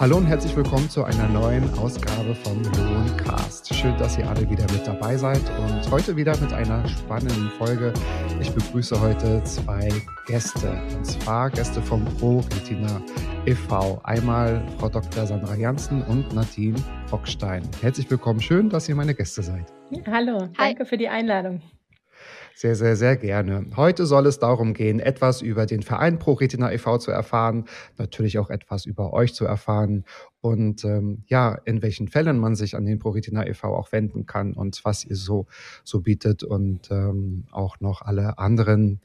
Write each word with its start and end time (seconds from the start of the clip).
Hallo 0.00 0.16
und 0.16 0.26
herzlich 0.26 0.54
willkommen 0.54 0.88
zu 0.88 1.02
einer 1.04 1.28
neuen 1.28 1.68
Ausgabe 1.78 2.34
vom 2.44 2.62
Lohncast. 2.62 3.74
Schön, 3.74 3.96
dass 3.98 4.16
ihr 4.16 4.28
alle 4.28 4.48
wieder 4.48 4.64
mit 4.72 4.86
dabei 4.86 5.16
seid 5.16 5.42
und 5.58 5.90
heute 5.90 6.14
wieder 6.14 6.36
mit 6.38 6.52
einer 6.52 6.86
spannenden 6.86 7.50
Folge. 7.58 7.92
Ich 8.40 8.50
begrüße 8.52 9.00
heute 9.00 9.42
zwei 9.44 9.88
Gäste 10.26 10.80
und 10.96 11.04
zwar 11.04 11.50
Gäste 11.50 11.82
vom 11.82 12.04
Pro 12.04 12.38
Retina 12.54 13.02
e.V. 13.46 14.00
Einmal 14.04 14.62
Frau 14.78 14.88
Dr. 14.88 15.26
Sandra 15.26 15.56
Janssen 15.56 16.02
und 16.02 16.32
Nadine 16.32 16.76
Bockstein. 17.10 17.62
Herzlich 17.80 18.10
willkommen. 18.10 18.40
Schön, 18.40 18.68
dass 18.68 18.88
ihr 18.88 18.94
meine 18.94 19.14
Gäste 19.14 19.42
seid. 19.42 19.72
Hallo, 20.06 20.48
danke 20.58 20.80
Hi. 20.82 20.84
für 20.84 20.98
die 20.98 21.08
Einladung. 21.08 21.62
Sehr, 22.54 22.74
sehr, 22.74 22.96
sehr 22.96 23.16
gerne. 23.16 23.66
Heute 23.76 24.04
soll 24.04 24.26
es 24.26 24.40
darum 24.40 24.74
gehen, 24.74 24.98
etwas 25.00 25.40
über 25.42 25.64
den 25.64 25.82
Verein 25.82 26.18
ProRetina 26.18 26.72
e.V. 26.72 26.98
zu 26.98 27.10
erfahren, 27.10 27.66
natürlich 27.96 28.38
auch 28.38 28.50
etwas 28.50 28.84
über 28.84 29.12
euch 29.12 29.32
zu 29.32 29.44
erfahren 29.44 30.04
und 30.40 30.84
ähm, 30.84 31.22
ja, 31.28 31.54
in 31.64 31.82
welchen 31.82 32.08
Fällen 32.08 32.38
man 32.38 32.56
sich 32.56 32.74
an 32.76 32.84
den 32.84 32.98
ProRetina 32.98 33.46
e.V. 33.46 33.68
auch 33.68 33.92
wenden 33.92 34.26
kann 34.26 34.54
und 34.54 34.84
was 34.84 35.04
ihr 35.04 35.16
so, 35.16 35.46
so 35.84 36.00
bietet 36.00 36.42
und 36.42 36.90
ähm, 36.90 37.44
auch 37.52 37.78
noch 37.80 38.02
alle 38.02 38.38
anderen 38.38 39.00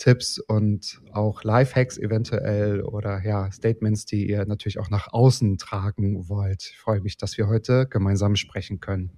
Tipps 0.00 0.38
und 0.38 1.00
auch 1.12 1.44
Lifehacks 1.44 1.98
eventuell 1.98 2.80
oder 2.80 3.22
ja, 3.22 3.52
Statements, 3.52 4.06
die 4.06 4.28
ihr 4.28 4.46
natürlich 4.46 4.78
auch 4.78 4.88
nach 4.88 5.12
außen 5.12 5.58
tragen 5.58 6.28
wollt. 6.28 6.70
Ich 6.72 6.78
freue 6.78 7.02
mich, 7.02 7.18
dass 7.18 7.36
wir 7.36 7.46
heute 7.48 7.86
gemeinsam 7.86 8.34
sprechen 8.34 8.80
können. 8.80 9.10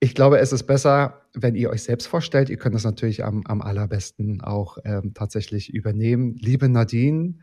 Ich 0.00 0.16
glaube, 0.16 0.40
es 0.40 0.52
ist 0.52 0.64
besser, 0.64 1.22
wenn 1.32 1.54
ihr 1.54 1.70
euch 1.70 1.84
selbst 1.84 2.08
vorstellt. 2.08 2.50
Ihr 2.50 2.56
könnt 2.56 2.74
das 2.74 2.82
natürlich 2.82 3.24
am, 3.24 3.46
am 3.46 3.62
allerbesten 3.62 4.40
auch 4.40 4.78
ähm, 4.84 5.14
tatsächlich 5.14 5.72
übernehmen. 5.72 6.34
Liebe 6.34 6.68
Nadine, 6.68 7.38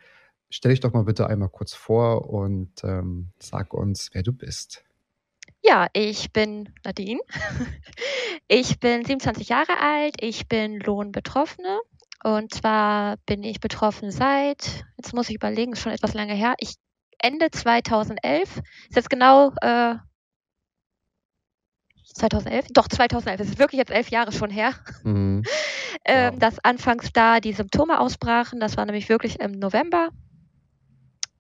stell 0.50 0.72
dich 0.72 0.82
doch 0.82 0.92
mal 0.92 1.06
bitte 1.06 1.28
einmal 1.28 1.50
kurz 1.50 1.74
vor 1.74 2.30
und 2.30 2.84
ähm, 2.84 3.30
sag 3.40 3.74
uns, 3.74 4.10
wer 4.12 4.24
du 4.24 4.34
bist. 4.34 4.84
Ja, 5.62 5.88
ich 5.94 6.32
bin 6.32 6.74
Nadine. 6.84 7.20
Ich 8.52 8.80
bin 8.80 9.06
27 9.06 9.48
Jahre 9.50 9.80
alt. 9.80 10.16
Ich 10.22 10.48
bin 10.48 10.80
Lohnbetroffene. 10.80 11.80
Und 12.24 12.52
zwar 12.52 13.18
bin 13.28 13.44
ich 13.44 13.60
betroffen 13.60 14.10
seit, 14.10 14.86
jetzt 14.98 15.14
muss 15.14 15.30
ich 15.30 15.36
überlegen, 15.36 15.74
ist 15.74 15.82
schon 15.82 15.92
etwas 15.92 16.16
lange 16.16 16.34
her. 16.34 16.56
Ich 16.58 16.74
Ende 17.20 17.52
2011, 17.52 18.58
ist 18.90 18.96
jetzt 18.96 19.10
genau 19.10 19.54
äh, 19.62 19.96
2011? 22.16 22.68
Doch, 22.74 22.88
2011. 22.88 23.40
Es 23.42 23.50
ist 23.50 23.60
wirklich 23.60 23.80
jetzt 23.80 23.92
elf 23.92 24.10
Jahre 24.10 24.32
schon 24.32 24.50
her. 24.50 24.74
Mhm. 25.04 25.44
ähm, 26.06 26.34
wow. 26.34 26.40
Dass 26.40 26.64
anfangs 26.64 27.12
da 27.14 27.40
die 27.40 27.54
Symptome 27.54 28.00
ausbrachen. 28.00 28.60
Das 28.60 28.78
war 28.78 28.86
nämlich 28.86 29.08
wirklich 29.10 29.40
im 29.40 29.52
November, 29.52 30.10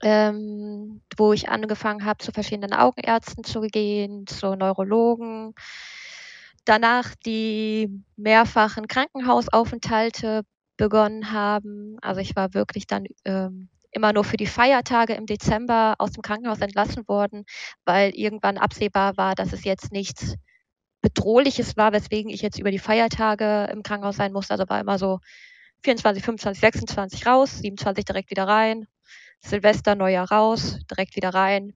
ähm, 0.02 1.02
wo 1.18 1.34
ich 1.34 1.50
angefangen 1.50 2.06
habe, 2.06 2.24
zu 2.24 2.32
verschiedenen 2.32 2.74
Augenärzten 2.74 3.44
zu 3.44 3.62
gehen, 3.62 4.28
zu 4.28 4.56
Neurologen. 4.56 5.54
Danach 6.66 7.16
die 7.26 8.04
mehrfachen 8.16 8.88
Krankenhausaufenthalte 8.88 10.44
begonnen 10.78 11.32
haben. 11.32 11.98
Also 12.02 12.22
ich 12.22 12.36
war 12.36 12.54
wirklich 12.54 12.88
dann 12.88 13.06
ähm, 13.26 13.70
immer 13.92 14.14
nur 14.14 14.24
für 14.24 14.38
die 14.38 14.48
Feiertage 14.48 15.14
im 15.14 15.26
Dezember 15.26 15.96
aus 16.00 16.12
dem 16.12 16.22
Krankenhaus 16.22 16.62
entlassen 16.62 17.08
worden, 17.08 17.46
weil 17.86 18.12
irgendwann 18.12 18.58
absehbar 18.58 19.18
war, 19.18 19.36
dass 19.36 19.52
es 19.54 19.64
jetzt 19.64 19.92
nichts 19.92 20.36
Bedrohliches 21.02 21.78
war, 21.78 21.92
weswegen 21.92 22.30
ich 22.30 22.42
jetzt 22.42 22.60
über 22.60 22.72
die 22.72 22.80
Feiertage 22.80 23.70
im 23.72 23.84
Krankenhaus 23.84 24.18
sein 24.18 24.34
musste. 24.34 24.54
Also 24.54 24.66
war 24.68 24.80
immer 24.80 25.00
so 25.00 25.20
24, 25.84 26.24
25, 26.24 26.60
26 26.60 27.26
raus, 27.26 27.60
27 27.60 28.06
direkt 28.06 28.30
wieder 28.32 28.48
rein, 28.48 28.88
Silvester, 29.42 29.96
Neujahr 29.96 30.32
raus, 30.32 30.80
direkt 30.90 31.16
wieder 31.16 31.34
rein. 31.34 31.74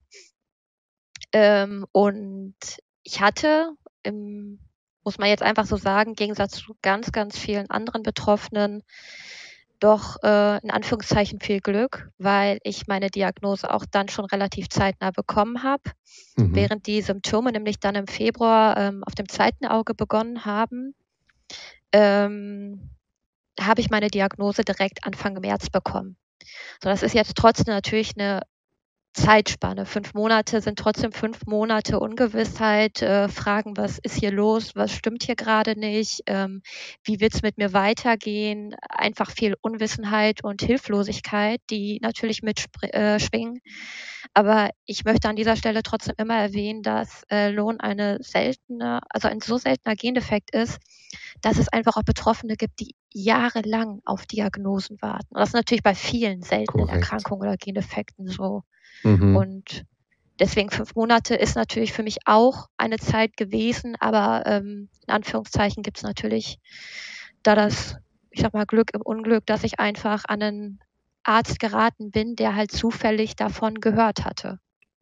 Ähm, 1.32 1.86
und 1.92 2.54
ich 3.02 3.20
hatte, 3.20 3.72
im, 4.02 4.60
muss 5.02 5.18
man 5.18 5.28
jetzt 5.28 5.42
einfach 5.42 5.66
so 5.66 5.76
sagen, 5.76 6.10
im 6.10 6.16
Gegensatz 6.16 6.52
zu 6.52 6.76
ganz, 6.82 7.12
ganz 7.12 7.38
vielen 7.38 7.70
anderen 7.70 8.02
Betroffenen, 8.02 8.82
doch 9.80 10.22
äh, 10.22 10.62
in 10.62 10.70
Anführungszeichen 10.70 11.40
viel 11.40 11.60
Glück, 11.60 12.08
weil 12.18 12.58
ich 12.62 12.86
meine 12.86 13.10
Diagnose 13.10 13.72
auch 13.72 13.84
dann 13.84 14.08
schon 14.08 14.24
relativ 14.24 14.68
zeitnah 14.68 15.10
bekommen 15.10 15.62
habe, 15.62 15.82
mhm. 16.36 16.54
während 16.54 16.86
die 16.86 17.02
Symptome 17.02 17.52
nämlich 17.52 17.80
dann 17.80 17.94
im 17.94 18.06
Februar 18.06 18.76
ähm, 18.78 19.04
auf 19.04 19.14
dem 19.14 19.28
zweiten 19.28 19.66
Auge 19.66 19.94
begonnen 19.94 20.44
haben. 20.44 20.94
Ähm, 21.92 22.90
habe 23.60 23.80
ich 23.80 23.90
meine 23.90 24.08
Diagnose 24.08 24.64
direkt 24.64 25.04
Anfang 25.04 25.34
März 25.34 25.70
bekommen. 25.70 26.16
So, 26.82 26.88
das 26.90 27.02
ist 27.02 27.14
jetzt 27.14 27.36
trotzdem 27.36 27.74
natürlich 27.74 28.12
eine 28.18 28.42
Zeitspanne. 29.14 29.86
Fünf 29.86 30.14
Monate 30.14 30.60
sind 30.60 30.78
trotzdem 30.78 31.12
fünf 31.12 31.46
Monate 31.46 32.00
Ungewissheit, 32.00 33.00
äh, 33.02 33.28
fragen, 33.28 33.76
was 33.76 33.98
ist 33.98 34.16
hier 34.16 34.32
los, 34.32 34.72
was 34.74 34.92
stimmt 34.92 35.22
hier 35.24 35.36
gerade 35.36 35.78
nicht, 35.78 36.22
ähm, 36.26 36.62
wie 37.04 37.20
wird 37.20 37.34
es 37.34 37.42
mit 37.42 37.56
mir 37.56 37.72
weitergehen, 37.72 38.74
einfach 38.88 39.30
viel 39.30 39.54
Unwissenheit 39.62 40.42
und 40.44 40.62
Hilflosigkeit, 40.62 41.60
die 41.70 42.00
natürlich 42.02 42.42
mitschwingen. 42.42 43.56
Äh, 43.58 43.60
Aber 44.34 44.70
ich 44.86 45.04
möchte 45.04 45.28
an 45.28 45.36
dieser 45.36 45.56
Stelle 45.56 45.82
trotzdem 45.82 46.14
immer 46.18 46.36
erwähnen, 46.36 46.82
dass 46.82 47.22
äh, 47.30 47.50
Lohn 47.50 47.80
eine 47.80 48.18
seltene, 48.22 49.00
also 49.10 49.28
ein 49.28 49.40
so 49.40 49.58
seltener 49.58 49.94
Gendefekt 49.96 50.54
ist, 50.54 50.78
dass 51.42 51.58
es 51.58 51.68
einfach 51.68 51.96
auch 51.96 52.02
Betroffene 52.04 52.56
gibt, 52.56 52.80
die 52.80 52.94
jahrelang 53.14 54.00
auf 54.04 54.26
Diagnosen 54.26 55.00
warten. 55.00 55.28
Und 55.30 55.40
das 55.40 55.50
ist 55.50 55.54
natürlich 55.54 55.84
bei 55.84 55.94
vielen 55.94 56.42
seltenen 56.42 56.86
Korrekt. 56.86 57.04
Erkrankungen 57.04 57.48
oder 57.48 57.56
Gendefekten 57.56 58.26
so. 58.26 58.64
Mhm. 59.04 59.36
Und 59.36 59.84
deswegen 60.40 60.70
fünf 60.70 60.94
Monate 60.96 61.36
ist 61.36 61.54
natürlich 61.54 61.92
für 61.92 62.02
mich 62.02 62.18
auch 62.26 62.66
eine 62.76 62.98
Zeit 62.98 63.36
gewesen, 63.36 63.96
aber 64.00 64.42
ähm, 64.46 64.88
in 65.06 65.14
Anführungszeichen 65.14 65.82
gibt 65.84 65.98
es 65.98 66.02
natürlich 66.02 66.58
da 67.44 67.54
das, 67.54 67.96
ich 68.30 68.42
sag 68.42 68.52
mal, 68.52 68.66
Glück 68.66 68.92
im 68.92 69.02
Unglück, 69.02 69.46
dass 69.46 69.62
ich 69.62 69.78
einfach 69.78 70.24
an 70.26 70.42
einen 70.42 70.80
Arzt 71.22 71.60
geraten 71.60 72.10
bin, 72.10 72.34
der 72.34 72.56
halt 72.56 72.72
zufällig 72.72 73.36
davon 73.36 73.76
gehört 73.76 74.24
hatte. 74.24 74.58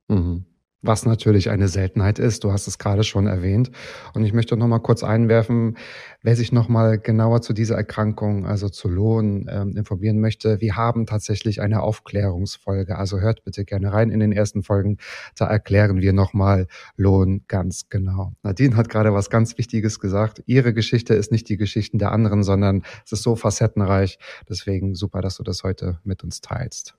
Mhm 0.08 0.44
was 0.82 1.06
natürlich 1.06 1.48
eine 1.48 1.68
Seltenheit 1.68 2.18
ist. 2.18 2.44
Du 2.44 2.52
hast 2.52 2.66
es 2.66 2.78
gerade 2.78 3.04
schon 3.04 3.26
erwähnt. 3.26 3.70
Und 4.14 4.24
ich 4.24 4.32
möchte 4.32 4.56
noch 4.56 4.66
mal 4.66 4.80
kurz 4.80 5.04
einwerfen, 5.04 5.76
wer 6.22 6.36
sich 6.36 6.52
noch 6.52 6.68
mal 6.68 6.98
genauer 6.98 7.40
zu 7.40 7.52
dieser 7.52 7.76
Erkrankung, 7.76 8.46
also 8.46 8.68
zu 8.68 8.88
Lohn, 8.88 9.48
ähm, 9.50 9.76
informieren 9.76 10.20
möchte. 10.20 10.60
Wir 10.60 10.76
haben 10.76 11.06
tatsächlich 11.06 11.60
eine 11.60 11.82
Aufklärungsfolge. 11.82 12.98
Also 12.98 13.20
hört 13.20 13.44
bitte 13.44 13.64
gerne 13.64 13.92
rein 13.92 14.10
in 14.10 14.20
den 14.20 14.32
ersten 14.32 14.62
Folgen. 14.62 14.98
Da 15.36 15.46
erklären 15.46 16.00
wir 16.00 16.12
noch 16.12 16.34
mal 16.34 16.66
Lohn 16.96 17.44
ganz 17.46 17.88
genau. 17.88 18.32
Nadine 18.42 18.76
hat 18.76 18.88
gerade 18.88 19.14
was 19.14 19.30
ganz 19.30 19.56
Wichtiges 19.58 20.00
gesagt. 20.00 20.42
Ihre 20.46 20.74
Geschichte 20.74 21.14
ist 21.14 21.30
nicht 21.30 21.48
die 21.48 21.56
Geschichten 21.56 21.98
der 21.98 22.12
anderen, 22.12 22.42
sondern 22.42 22.82
es 23.04 23.12
ist 23.12 23.22
so 23.22 23.36
facettenreich. 23.36 24.18
Deswegen 24.48 24.94
super, 24.94 25.20
dass 25.20 25.36
du 25.36 25.44
das 25.44 25.62
heute 25.62 26.00
mit 26.04 26.24
uns 26.24 26.40
teilst. 26.40 26.96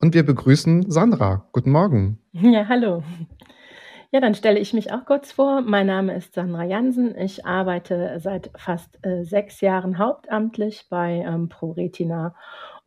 Und 0.00 0.14
wir 0.14 0.24
begrüßen 0.24 0.90
Sandra. 0.90 1.48
Guten 1.52 1.70
Morgen. 1.70 2.18
Ja, 2.32 2.68
hallo. 2.68 3.02
Ja, 4.12 4.20
dann 4.20 4.34
stelle 4.34 4.58
ich 4.58 4.72
mich 4.72 4.92
auch 4.92 5.04
kurz 5.04 5.30
vor. 5.30 5.60
Mein 5.60 5.86
Name 5.86 6.16
ist 6.16 6.34
Sandra 6.34 6.64
Jansen. 6.64 7.16
Ich 7.16 7.46
arbeite 7.46 8.18
seit 8.18 8.50
fast 8.56 8.98
äh, 9.06 9.24
sechs 9.24 9.60
Jahren 9.60 9.98
hauptamtlich 9.98 10.86
bei 10.90 11.24
ähm, 11.26 11.48
ProRetina. 11.48 12.34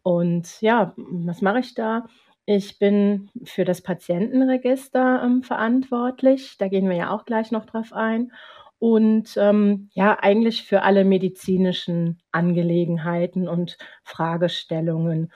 Und 0.02 0.62
ja, 0.62 0.94
was 0.98 1.42
mache 1.42 1.60
ich 1.60 1.76
da? 1.76 2.06
Ich 2.46 2.78
bin 2.78 3.30
für 3.46 3.64
das 3.64 3.82
Patientenregister 3.82 5.24
ähm, 5.24 5.44
verantwortlich. 5.44 6.58
Da 6.58 6.68
gehen 6.68 6.90
wir 6.90 6.98
ja 6.98 7.10
auch 7.10 7.24
gleich 7.24 7.52
noch 7.52 7.66
drauf 7.66 7.94
ein. 7.94 8.34
Und 8.80 9.38
ähm, 9.38 9.90
ja, 9.94 10.18
eigentlich 10.20 10.64
für 10.64 10.82
alle 10.82 11.06
medizinischen 11.06 12.22
Angelegenheiten 12.34 13.48
und 13.48 13.78
Fragestellungen. 14.04 15.32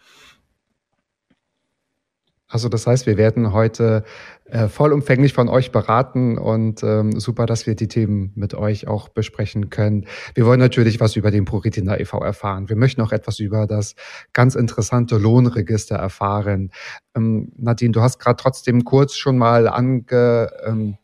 Also 2.50 2.70
das 2.70 2.88
heißt, 2.88 3.06
wir 3.06 3.18
werden 3.18 3.52
heute 3.52 4.06
äh, 4.46 4.70
vollumfänglich 4.70 5.34
von 5.34 5.50
euch 5.50 5.74
beraten 5.74 6.38
und 6.38 6.82
ähm, 6.82 7.20
super, 7.20 7.46
dass 7.46 7.68
wir 7.68 7.76
die 7.76 7.90
Themen 7.90 8.32
mit 8.36 8.54
euch 8.54 8.88
auch 8.88 9.10
besprechen 9.10 9.70
können. 9.70 10.06
Wir 10.34 10.46
wollen 10.46 10.60
natürlich 10.60 11.02
was 11.02 11.18
über 11.18 11.30
den 11.30 11.44
ProRetina 11.44 12.00
e.V. 12.00 12.20
erfahren. 12.20 12.70
Wir 12.70 12.78
möchten 12.78 13.02
auch 13.02 13.12
etwas 13.12 13.40
über 13.40 13.68
das 13.68 13.96
ganz 14.32 14.56
interessante 14.56 15.18
Lohnregister 15.18 15.98
erfahren. 15.98 16.72
Ähm, 17.16 17.52
Nadine, 17.58 17.92
du 17.92 18.02
hast 18.02 18.18
gerade 18.20 18.42
trotzdem 18.42 18.86
kurz 18.86 19.16
schon 19.16 19.38
mal 19.38 19.68
ange, 19.68 20.50
ähm, 20.66 20.98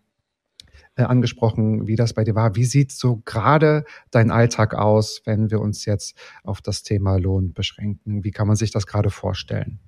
äh, 0.95 1.03
angesprochen, 1.03 1.87
wie 1.87 1.97
das 1.97 2.13
bei 2.13 2.23
dir 2.23 2.35
war. 2.35 2.55
Wie 2.55 2.63
sieht 2.63 2.93
so 2.93 3.21
gerade 3.25 3.83
dein 4.11 4.31
Alltag 4.31 4.75
aus, 4.75 5.21
wenn 5.25 5.51
wir 5.51 5.59
uns 5.59 5.83
jetzt 5.83 6.17
auf 6.45 6.61
das 6.61 6.83
Thema 6.83 7.17
Lohn 7.17 7.51
beschränken? 7.51 8.23
Wie 8.23 8.31
kann 8.31 8.47
man 8.47 8.55
sich 8.55 8.71
das 8.71 8.87
gerade 8.87 9.09
vorstellen? 9.09 9.79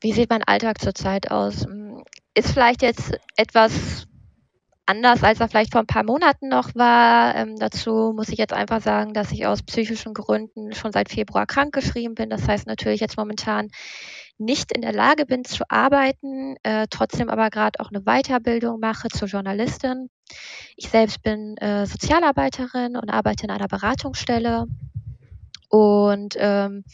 Wie 0.00 0.12
sieht 0.12 0.30
mein 0.30 0.44
Alltag 0.44 0.80
zurzeit 0.80 1.30
aus? 1.30 1.64
Hm, 1.64 2.02
ist 2.34 2.52
vielleicht 2.52 2.82
jetzt 2.82 3.18
etwas 3.36 4.06
anders, 4.86 5.22
als 5.24 5.40
er 5.40 5.48
vielleicht 5.48 5.72
vor 5.72 5.80
ein 5.80 5.86
paar 5.86 6.04
Monaten 6.04 6.48
noch 6.48 6.74
war. 6.74 7.34
Ähm, 7.34 7.56
dazu 7.58 8.12
muss 8.14 8.28
ich 8.28 8.38
jetzt 8.38 8.52
einfach 8.52 8.80
sagen, 8.80 9.12
dass 9.14 9.32
ich 9.32 9.46
aus 9.46 9.62
psychischen 9.62 10.14
Gründen 10.14 10.72
schon 10.74 10.92
seit 10.92 11.10
Februar 11.10 11.46
krankgeschrieben 11.46 12.14
bin. 12.14 12.30
Das 12.30 12.46
heißt 12.46 12.66
natürlich 12.66 13.00
jetzt 13.00 13.16
momentan 13.16 13.68
nicht 14.38 14.72
in 14.72 14.82
der 14.82 14.92
Lage 14.92 15.26
bin 15.26 15.44
zu 15.44 15.64
arbeiten, 15.68 16.56
äh, 16.62 16.86
trotzdem 16.90 17.30
aber 17.30 17.50
gerade 17.50 17.80
auch 17.80 17.90
eine 17.90 18.02
Weiterbildung 18.02 18.78
mache 18.78 19.08
zur 19.08 19.28
Journalistin. 19.28 20.08
Ich 20.76 20.88
selbst 20.88 21.22
bin 21.22 21.56
äh, 21.56 21.86
Sozialarbeiterin 21.86 22.96
und 22.96 23.10
arbeite 23.10 23.44
in 23.44 23.50
einer 23.50 23.68
Beratungsstelle. 23.68 24.66
Und 25.68 26.36
ähm, 26.38 26.84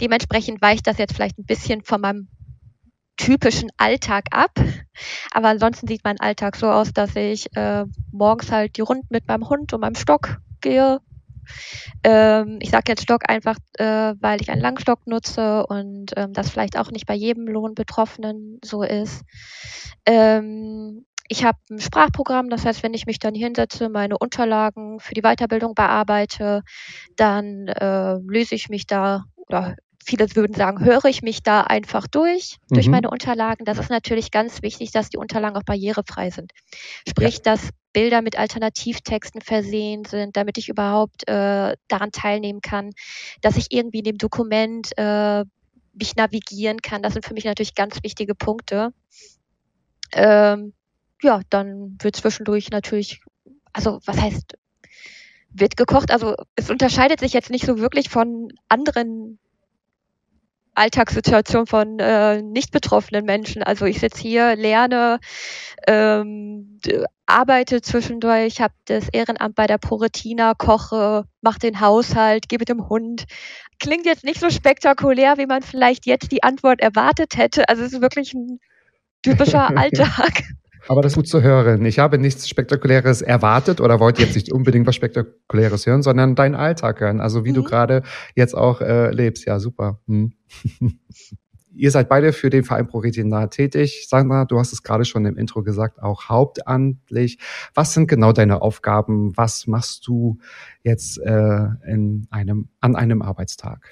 dementsprechend 0.00 0.62
weicht 0.62 0.86
das 0.86 0.98
jetzt 0.98 1.14
vielleicht 1.14 1.38
ein 1.38 1.46
bisschen 1.46 1.82
von 1.82 2.00
meinem 2.00 2.28
typischen 3.20 3.70
Alltag 3.76 4.24
ab. 4.30 4.52
Aber 5.30 5.48
ansonsten 5.48 5.86
sieht 5.86 6.04
mein 6.04 6.18
Alltag 6.20 6.56
so 6.56 6.68
aus, 6.70 6.92
dass 6.92 7.14
ich 7.16 7.54
äh, 7.54 7.84
morgens 8.12 8.50
halt 8.50 8.76
die 8.76 8.80
Runden 8.80 9.06
mit 9.10 9.28
meinem 9.28 9.48
Hund 9.48 9.72
und 9.72 9.80
meinem 9.80 9.94
Stock 9.94 10.38
gehe. 10.60 11.00
Ähm, 12.02 12.58
ich 12.60 12.70
sage 12.70 12.84
jetzt 12.88 13.02
Stock 13.02 13.28
einfach, 13.28 13.56
äh, 13.74 14.14
weil 14.20 14.40
ich 14.40 14.50
einen 14.50 14.62
Langstock 14.62 15.06
nutze 15.06 15.66
und 15.66 16.12
ähm, 16.16 16.32
das 16.32 16.50
vielleicht 16.50 16.78
auch 16.78 16.90
nicht 16.90 17.06
bei 17.06 17.14
jedem 17.14 17.46
Lohnbetroffenen 17.46 18.58
so 18.64 18.82
ist. 18.82 19.22
Ähm, 20.06 21.04
ich 21.28 21.44
habe 21.44 21.58
ein 21.70 21.80
Sprachprogramm, 21.80 22.50
das 22.50 22.64
heißt, 22.64 22.82
wenn 22.82 22.94
ich 22.94 23.06
mich 23.06 23.18
dann 23.18 23.34
hinsetze, 23.34 23.88
meine 23.88 24.18
Unterlagen 24.18 24.98
für 24.98 25.14
die 25.14 25.22
Weiterbildung 25.22 25.74
bearbeite, 25.74 26.62
dann 27.16 27.68
äh, 27.68 28.14
löse 28.14 28.54
ich 28.54 28.68
mich 28.68 28.86
da 28.86 29.24
oder 29.36 29.76
viele 30.04 30.26
würden 30.34 30.54
sagen, 30.54 30.84
höre 30.84 31.04
ich 31.06 31.22
mich 31.22 31.42
da 31.42 31.62
einfach 31.62 32.06
durch, 32.06 32.56
mhm. 32.68 32.74
durch 32.74 32.88
meine 32.88 33.10
Unterlagen. 33.10 33.64
Das 33.64 33.78
ist 33.78 33.90
natürlich 33.90 34.30
ganz 34.30 34.62
wichtig, 34.62 34.92
dass 34.92 35.10
die 35.10 35.18
Unterlagen 35.18 35.56
auch 35.56 35.64
barrierefrei 35.64 36.30
sind. 36.30 36.52
Sprich, 37.08 37.36
ja. 37.36 37.42
dass 37.44 37.70
Bilder 37.92 38.22
mit 38.22 38.38
Alternativtexten 38.38 39.40
versehen 39.40 40.04
sind, 40.04 40.36
damit 40.36 40.58
ich 40.58 40.68
überhaupt 40.68 41.28
äh, 41.28 41.76
daran 41.88 42.12
teilnehmen 42.12 42.60
kann, 42.60 42.90
dass 43.40 43.56
ich 43.56 43.66
irgendwie 43.70 43.98
in 43.98 44.04
dem 44.04 44.18
Dokument 44.18 44.96
äh, 44.96 45.44
mich 45.92 46.16
navigieren 46.16 46.80
kann. 46.80 47.02
Das 47.02 47.14
sind 47.14 47.24
für 47.24 47.34
mich 47.34 47.44
natürlich 47.44 47.74
ganz 47.74 48.02
wichtige 48.02 48.34
Punkte. 48.34 48.92
Ähm, 50.12 50.72
ja, 51.22 51.40
dann 51.50 51.96
wird 52.00 52.16
zwischendurch 52.16 52.70
natürlich, 52.70 53.20
also 53.72 54.00
was 54.06 54.20
heißt, 54.20 54.56
wird 55.50 55.76
gekocht. 55.76 56.10
Also 56.10 56.36
es 56.54 56.70
unterscheidet 56.70 57.20
sich 57.20 57.32
jetzt 57.32 57.50
nicht 57.50 57.66
so 57.66 57.78
wirklich 57.78 58.08
von 58.08 58.52
anderen 58.68 59.38
Alltagssituation 60.74 61.66
von 61.66 61.98
äh, 61.98 62.42
nicht 62.42 62.72
betroffenen 62.72 63.24
Menschen. 63.24 63.62
Also 63.62 63.84
ich 63.86 64.00
sitze 64.00 64.20
hier, 64.20 64.56
lerne, 64.56 65.18
ähm, 65.86 66.80
arbeite 67.26 67.80
zwischendurch, 67.80 68.60
habe 68.60 68.74
das 68.86 69.08
Ehrenamt 69.08 69.54
bei 69.54 69.66
der 69.66 69.78
Proretina, 69.78 70.54
koche, 70.54 71.24
mache 71.40 71.58
den 71.58 71.80
Haushalt, 71.80 72.46
mit 72.50 72.68
dem 72.68 72.88
Hund. 72.88 73.24
Klingt 73.78 74.06
jetzt 74.06 74.24
nicht 74.24 74.40
so 74.40 74.50
spektakulär, 74.50 75.38
wie 75.38 75.46
man 75.46 75.62
vielleicht 75.62 76.06
jetzt 76.06 76.32
die 76.32 76.42
Antwort 76.42 76.80
erwartet 76.80 77.36
hätte. 77.36 77.68
Also 77.68 77.82
es 77.82 77.92
ist 77.92 78.02
wirklich 78.02 78.34
ein 78.34 78.60
typischer 79.22 79.68
Alltag. 79.76 80.42
Aber 80.88 81.02
das 81.02 81.12
ist 81.12 81.16
gut 81.16 81.28
zu 81.28 81.42
hören. 81.42 81.84
Ich 81.84 81.98
habe 81.98 82.18
nichts 82.18 82.48
Spektakuläres 82.48 83.22
erwartet 83.22 83.80
oder 83.80 84.00
wollte 84.00 84.22
jetzt 84.22 84.34
nicht 84.34 84.52
unbedingt 84.52 84.86
was 84.86 84.96
Spektakuläres 84.96 85.86
hören, 85.86 86.02
sondern 86.02 86.34
deinen 86.34 86.54
Alltag 86.54 87.00
hören. 87.00 87.20
Also 87.20 87.44
wie 87.44 87.50
mhm. 87.50 87.54
du 87.54 87.62
gerade 87.64 88.02
jetzt 88.34 88.56
auch 88.56 88.80
äh, 88.80 89.10
lebst. 89.10 89.46
Ja, 89.46 89.58
super. 89.60 90.00
Hm. 90.06 90.32
Ihr 91.72 91.92
seid 91.92 92.08
beide 92.08 92.32
für 92.32 92.50
den 92.50 92.64
Verein 92.64 92.88
ProRetina 92.88 93.46
tätig. 93.46 94.06
Sandra, 94.08 94.44
du 94.44 94.58
hast 94.58 94.72
es 94.72 94.82
gerade 94.82 95.04
schon 95.04 95.24
im 95.24 95.36
Intro 95.36 95.62
gesagt, 95.62 96.02
auch 96.02 96.28
hauptamtlich. 96.28 97.38
Was 97.74 97.94
sind 97.94 98.08
genau 98.08 98.32
deine 98.32 98.60
Aufgaben? 98.60 99.36
Was 99.36 99.68
machst 99.68 100.06
du 100.08 100.38
jetzt 100.82 101.18
äh, 101.18 101.66
in 101.86 102.26
einem, 102.30 102.68
an 102.80 102.96
einem 102.96 103.22
Arbeitstag? 103.22 103.88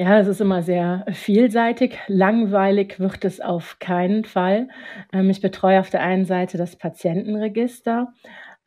Ja, 0.00 0.20
es 0.20 0.28
ist 0.28 0.40
immer 0.40 0.62
sehr 0.62 1.04
vielseitig. 1.10 1.98
Langweilig 2.06 3.00
wird 3.00 3.24
es 3.24 3.40
auf 3.40 3.80
keinen 3.80 4.24
Fall. 4.24 4.68
Ähm, 5.12 5.28
ich 5.28 5.40
betreue 5.40 5.80
auf 5.80 5.90
der 5.90 6.02
einen 6.02 6.24
Seite 6.24 6.56
das 6.56 6.76
Patientenregister, 6.76 8.12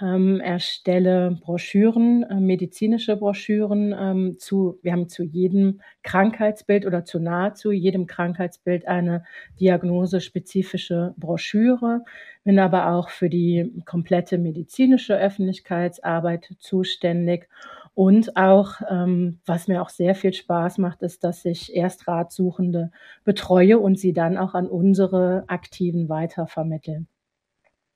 ähm, 0.02 0.42
erstelle 0.42 1.38
Broschüren, 1.42 2.24
äh, 2.24 2.36
medizinische 2.36 3.16
Broschüren 3.16 3.96
ähm, 3.98 4.40
zu, 4.40 4.78
wir 4.82 4.92
haben 4.92 5.08
zu 5.08 5.24
jedem 5.24 5.80
Krankheitsbild 6.04 6.86
oder 6.86 7.06
zu 7.06 7.20
nahezu 7.20 7.72
jedem 7.72 8.08
Krankheitsbild 8.08 8.90
eine 8.90 9.24
diagnosespezifische 9.58 11.14
Broschüre, 11.16 12.04
bin 12.44 12.60
aber 12.60 12.88
auch 12.88 13.10
für 13.10 13.30
die 13.30 13.82
komplette 13.86 14.38
medizinische 14.38 15.18
Öffentlichkeitsarbeit 15.18 16.56
zuständig 16.60 17.48
und 17.94 18.38
auch, 18.38 18.76
ähm, 18.90 19.40
was 19.46 19.68
mir 19.68 19.82
auch 19.82 19.90
sehr 19.90 20.16
viel 20.16 20.34
Spaß 20.34 20.78
macht, 20.78 21.02
ist, 21.02 21.24
dass 21.24 21.44
ich 21.46 21.76
erst 21.76 22.08
Ratsuchende 22.08 22.92
betreue 23.24 23.80
und 23.80 24.00
sie 24.00 24.14
dann 24.14 24.38
auch 24.38 24.54
an 24.54 24.68
unsere 24.68 25.44
Aktiven 25.48 26.08
weitervermitteln. 26.08 27.08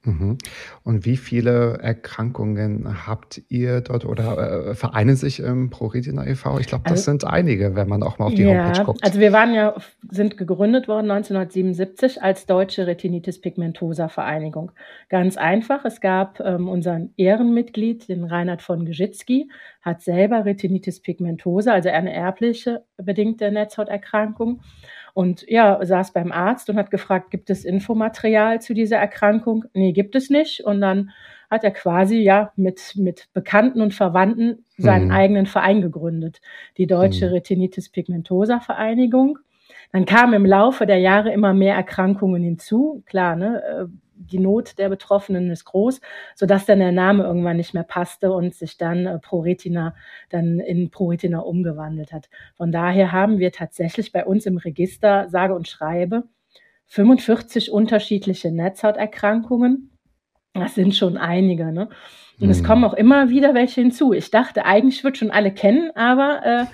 Mhm. 0.06 0.38
Und 0.84 1.06
wie 1.06 1.18
viele 1.18 1.80
Erkrankungen 1.82 3.08
habt 3.08 3.42
ihr 3.50 3.82
dort 3.82 4.06
oder 4.06 4.68
äh, 4.68 4.76
vereinen 4.76 5.16
sich 5.16 5.40
im 5.40 5.70
ProRetina 5.70 6.28
e.V.? 6.28 6.60
Ich 6.60 6.68
glaube, 6.68 6.84
das 6.84 7.00
also, 7.00 7.12
sind 7.12 7.24
einige, 7.26 7.76
wenn 7.76 7.90
man 7.90 8.04
auch 8.04 8.20
mal 8.20 8.26
auf 8.26 8.36
die 8.36 8.44
ja, 8.44 8.66
Homepage 8.66 8.84
guckt. 8.84 9.04
Also 9.04 9.20
wir 9.20 9.32
waren 9.32 9.54
ja, 9.54 9.76
sind 10.10 10.38
gegründet 10.38 10.88
worden 10.88 11.12
1977 11.12 12.22
als 12.22 12.46
Deutsche 12.46 12.88
Retinitis 12.88 13.42
Pigmentosa 13.42 14.08
Vereinigung. 14.08 14.72
Ganz 15.10 15.38
einfach, 15.38 15.86
es 15.86 16.02
gab 16.02 16.40
ähm, 16.40 16.68
unseren 16.68 17.14
Ehrenmitglied, 17.18 18.08
den 18.10 18.24
Reinhard 18.24 18.62
von 18.62 18.86
Geschitzky, 18.86 19.50
hat 19.82 20.02
selber 20.02 20.46
Retinitis 20.46 21.02
pigmentosa, 21.02 21.74
also 21.74 21.90
eine 21.90 22.14
erbliche 22.14 22.84
bedingte 22.98 23.52
Netzhauterkrankung 23.52 24.62
und 25.16 25.46
ja, 25.48 25.80
saß 25.82 26.12
beim 26.12 26.34
Arzt 26.34 26.70
und 26.70 26.76
hat 26.78 26.92
gefragt, 26.92 27.32
gibt 27.32 27.50
es 27.50 27.64
Infomaterial 27.64 28.62
zu 28.62 28.74
dieser 28.74 28.98
Erkrankung? 28.98 29.64
Nee, 29.74 29.94
gibt 29.94 30.14
es 30.14 30.30
nicht. 30.30 30.66
Und 30.66 30.82
dann 30.82 31.12
hat 31.50 31.64
er 31.64 31.72
quasi 31.72 32.18
ja 32.18 32.52
mit, 32.58 32.94
mit 32.98 33.30
Bekannten 33.34 33.80
und 33.80 33.94
Verwandten 33.94 34.66
seinen 34.78 35.06
mhm. 35.06 35.12
eigenen 35.12 35.46
Verein 35.46 35.82
gegründet, 35.82 36.42
die 36.78 36.86
Deutsche 36.86 37.28
mhm. 37.28 37.34
Retinitis 37.34 37.88
Pigmentosa 37.88 38.60
Vereinigung. 38.60 39.40
Dann 39.96 40.06
kamen 40.06 40.34
im 40.34 40.46
Laufe 40.46 40.86
der 40.86 40.98
Jahre 40.98 41.32
immer 41.32 41.54
mehr 41.54 41.74
Erkrankungen 41.74 42.44
hinzu. 42.44 43.02
Klar, 43.06 43.38
ne, 43.38 43.64
äh, 43.64 43.86
die 44.14 44.40
Not 44.40 44.78
der 44.78 44.90
Betroffenen 44.90 45.50
ist 45.50 45.64
groß, 45.64 46.02
sodass 46.36 46.66
dann 46.66 46.80
der 46.80 46.92
Name 46.92 47.24
irgendwann 47.24 47.56
nicht 47.56 47.74
mehr 47.74 47.84
passte 47.84 48.34
und 48.34 48.54
sich 48.54 48.78
dann 48.78 49.06
äh, 49.06 49.20
ProRetina 49.20 49.96
dann 50.30 50.60
in 50.60 50.90
ProRetina 50.90 51.40
umgewandelt 51.40 52.12
hat. 52.12 52.30
Von 52.58 52.74
daher 52.74 53.14
haben 53.14 53.40
wir 53.40 53.54
tatsächlich 53.54 54.12
bei 54.12 54.26
uns 54.26 54.46
im 54.46 54.58
Register, 54.58 55.30
sage 55.30 55.56
und 55.56 55.70
schreibe, 55.70 56.24
45 56.88 57.72
unterschiedliche 57.72 58.52
Netzhauterkrankungen. 58.52 59.92
Das 60.56 60.76
sind 60.76 60.94
schon 60.94 61.16
einige, 61.16 61.72
ne? 61.72 61.88
Und 62.42 62.48
mhm. 62.48 62.52
es 62.52 62.66
kommen 62.66 62.84
auch 62.84 62.96
immer 62.96 63.30
wieder 63.30 63.54
welche 63.54 63.80
hinzu. 63.80 64.12
Ich 64.12 64.30
dachte, 64.30 64.66
eigentlich 64.66 65.06
würde 65.06 65.18
schon 65.18 65.32
alle 65.32 65.54
kennen, 65.54 65.92
aber 65.96 66.42
äh, 66.44 66.66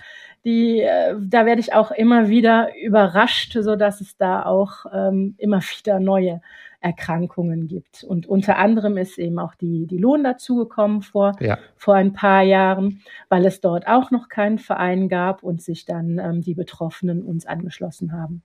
die, 0.45 0.81
äh, 0.81 1.15
da 1.19 1.45
werde 1.45 1.62
ich 1.62 1.74
auch 1.74 1.91
immer 1.91 2.29
wieder 2.29 2.69
überrascht, 2.81 3.57
so 3.60 3.75
dass 3.75 4.01
es 4.01 4.17
da 4.17 4.45
auch 4.45 4.86
ähm, 4.93 5.36
immer 5.38 5.62
wieder 5.62 6.00
neue 6.00 6.41
Erkrankungen 6.81 7.67
gibt. 7.67 8.03
Und 8.03 8.25
unter 8.25 8.57
anderem 8.57 8.98
ist 8.98 9.19
eben 9.19 9.38
auch 9.38 9.53
die, 9.53 9.86
die 9.86 10.00
Lohn 10.00 10.24
dazugekommen 10.24 11.03
vor, 11.03 11.33
ja. 11.39 11.60
vor 11.77 11.95
ein 11.95 12.13
paar 12.13 12.41
Jahren, 12.41 13.01
weil 13.29 13.45
es 13.45 13.62
dort 13.62 13.88
auch 13.88 14.10
noch 14.10 14.29
keinen 14.29 14.57
Verein 14.57 15.07
gab 15.07 15.43
und 15.43 15.62
sich 15.62 15.86
dann 15.86 16.17
ähm, 16.17 16.41
die 16.41 16.55
Betroffenen 16.55 17.21
uns 17.21 17.45
angeschlossen 17.45 18.13
haben. 18.13 18.41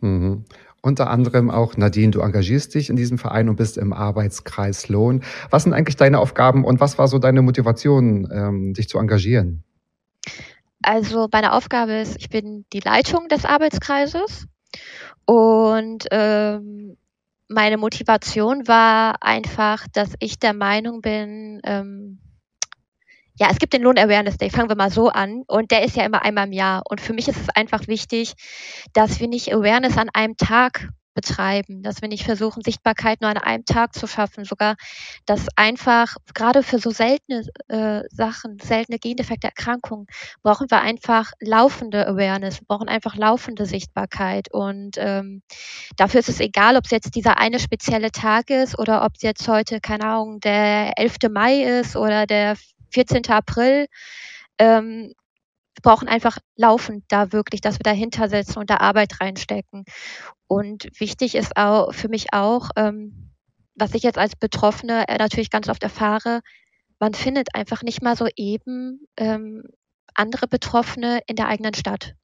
Mhm. 0.00 0.44
Unter 0.84 1.10
anderem 1.10 1.48
auch 1.48 1.76
Nadine, 1.76 2.10
du 2.10 2.20
engagierst 2.20 2.74
dich 2.74 2.90
in 2.90 2.96
diesem 2.96 3.16
Verein 3.16 3.48
und 3.48 3.54
bist 3.54 3.78
im 3.78 3.92
Arbeitskreis 3.92 4.88
Lohn. 4.88 5.22
Was 5.50 5.62
sind 5.62 5.72
eigentlich 5.72 5.94
deine 5.94 6.18
Aufgaben 6.18 6.64
und 6.64 6.80
was 6.80 6.98
war 6.98 7.06
so 7.06 7.20
deine 7.20 7.42
Motivation, 7.42 8.28
ähm, 8.32 8.74
dich 8.74 8.88
zu 8.88 8.98
engagieren? 8.98 9.62
Also 10.82 11.28
meine 11.32 11.52
Aufgabe 11.52 11.92
ist, 11.92 12.16
ich 12.18 12.28
bin 12.28 12.64
die 12.72 12.80
Leitung 12.80 13.28
des 13.28 13.44
Arbeitskreises 13.44 14.46
und 15.24 16.06
ähm, 16.10 16.96
meine 17.48 17.76
Motivation 17.76 18.66
war 18.66 19.22
einfach, 19.22 19.86
dass 19.92 20.14
ich 20.18 20.38
der 20.38 20.54
Meinung 20.54 21.00
bin, 21.00 21.60
ähm, 21.64 22.18
ja, 23.38 23.48
es 23.50 23.58
gibt 23.58 23.72
den 23.72 23.82
Lohn 23.82 23.98
Awareness 23.98 24.36
Day, 24.36 24.50
fangen 24.50 24.68
wir 24.68 24.76
mal 24.76 24.90
so 24.90 25.08
an. 25.08 25.42
Und 25.46 25.70
der 25.70 25.84
ist 25.84 25.96
ja 25.96 26.04
immer 26.04 26.22
einmal 26.22 26.46
im 26.46 26.52
Jahr. 26.52 26.82
Und 26.88 27.00
für 27.00 27.12
mich 27.12 27.28
ist 27.28 27.40
es 27.40 27.48
einfach 27.48 27.88
wichtig, 27.88 28.34
dass 28.92 29.20
wir 29.20 29.28
nicht 29.28 29.52
Awareness 29.52 29.96
an 29.96 30.10
einem 30.12 30.36
Tag 30.36 30.90
betreiben, 31.14 31.82
dass 31.82 32.02
wir 32.02 32.08
nicht 32.08 32.24
versuchen, 32.24 32.62
Sichtbarkeit 32.62 33.20
nur 33.20 33.30
an 33.30 33.38
einem 33.38 33.64
Tag 33.64 33.94
zu 33.94 34.06
schaffen, 34.06 34.44
sogar, 34.44 34.76
dass 35.26 35.46
einfach 35.56 36.16
gerade 36.34 36.62
für 36.62 36.78
so 36.78 36.90
seltene 36.90 37.44
äh, 37.68 38.02
Sachen, 38.10 38.58
seltene 38.60 38.98
Gendefekte, 38.98 39.48
Erkrankungen, 39.48 40.06
brauchen 40.42 40.70
wir 40.70 40.80
einfach 40.80 41.32
laufende 41.40 42.06
Awareness, 42.06 42.60
brauchen 42.64 42.88
einfach 42.88 43.16
laufende 43.16 43.66
Sichtbarkeit 43.66 44.52
und 44.52 44.96
ähm, 44.98 45.42
dafür 45.96 46.20
ist 46.20 46.28
es 46.28 46.40
egal, 46.40 46.76
ob 46.76 46.84
es 46.84 46.90
jetzt 46.90 47.14
dieser 47.14 47.38
eine 47.38 47.58
spezielle 47.58 48.10
Tag 48.10 48.50
ist 48.50 48.78
oder 48.78 49.04
ob 49.04 49.12
es 49.16 49.22
jetzt 49.22 49.46
heute, 49.48 49.80
keine 49.80 50.04
Ahnung, 50.04 50.40
der 50.40 50.98
11. 50.98 51.16
Mai 51.30 51.62
ist 51.62 51.96
oder 51.96 52.26
der 52.26 52.56
14. 52.90 53.28
April. 53.28 53.86
Ähm, 54.58 55.12
wir 55.74 55.82
brauchen 55.82 56.08
einfach 56.08 56.38
laufend 56.56 57.04
da 57.08 57.32
wirklich, 57.32 57.60
dass 57.60 57.78
wir 57.78 57.84
dahinter 57.84 58.28
setzen 58.28 58.58
und 58.58 58.70
da 58.70 58.76
Arbeit 58.78 59.20
reinstecken. 59.20 59.84
Und 60.46 60.88
wichtig 60.98 61.34
ist 61.34 61.56
auch 61.56 61.92
für 61.94 62.08
mich 62.08 62.32
auch, 62.32 62.70
ähm, 62.76 63.30
was 63.74 63.94
ich 63.94 64.02
jetzt 64.02 64.18
als 64.18 64.36
Betroffene 64.36 65.08
äh, 65.08 65.16
natürlich 65.16 65.50
ganz 65.50 65.68
oft 65.68 65.82
erfahre, 65.82 66.40
man 66.98 67.14
findet 67.14 67.54
einfach 67.54 67.82
nicht 67.82 68.02
mal 68.02 68.16
so 68.16 68.28
eben 68.36 69.06
ähm, 69.16 69.64
andere 70.14 70.46
Betroffene 70.46 71.20
in 71.26 71.36
der 71.36 71.48
eigenen 71.48 71.74
Stadt. 71.74 72.14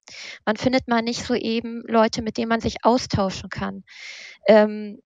Man 0.45 0.57
findet 0.57 0.89
mal 0.89 1.03
nicht 1.03 1.25
so 1.25 1.35
eben 1.35 1.83
Leute, 1.87 2.23
mit 2.23 2.37
denen 2.37 2.49
man 2.49 2.61
sich 2.61 2.85
austauschen 2.85 3.49
kann. 3.49 3.83
Ähm, 4.47 5.01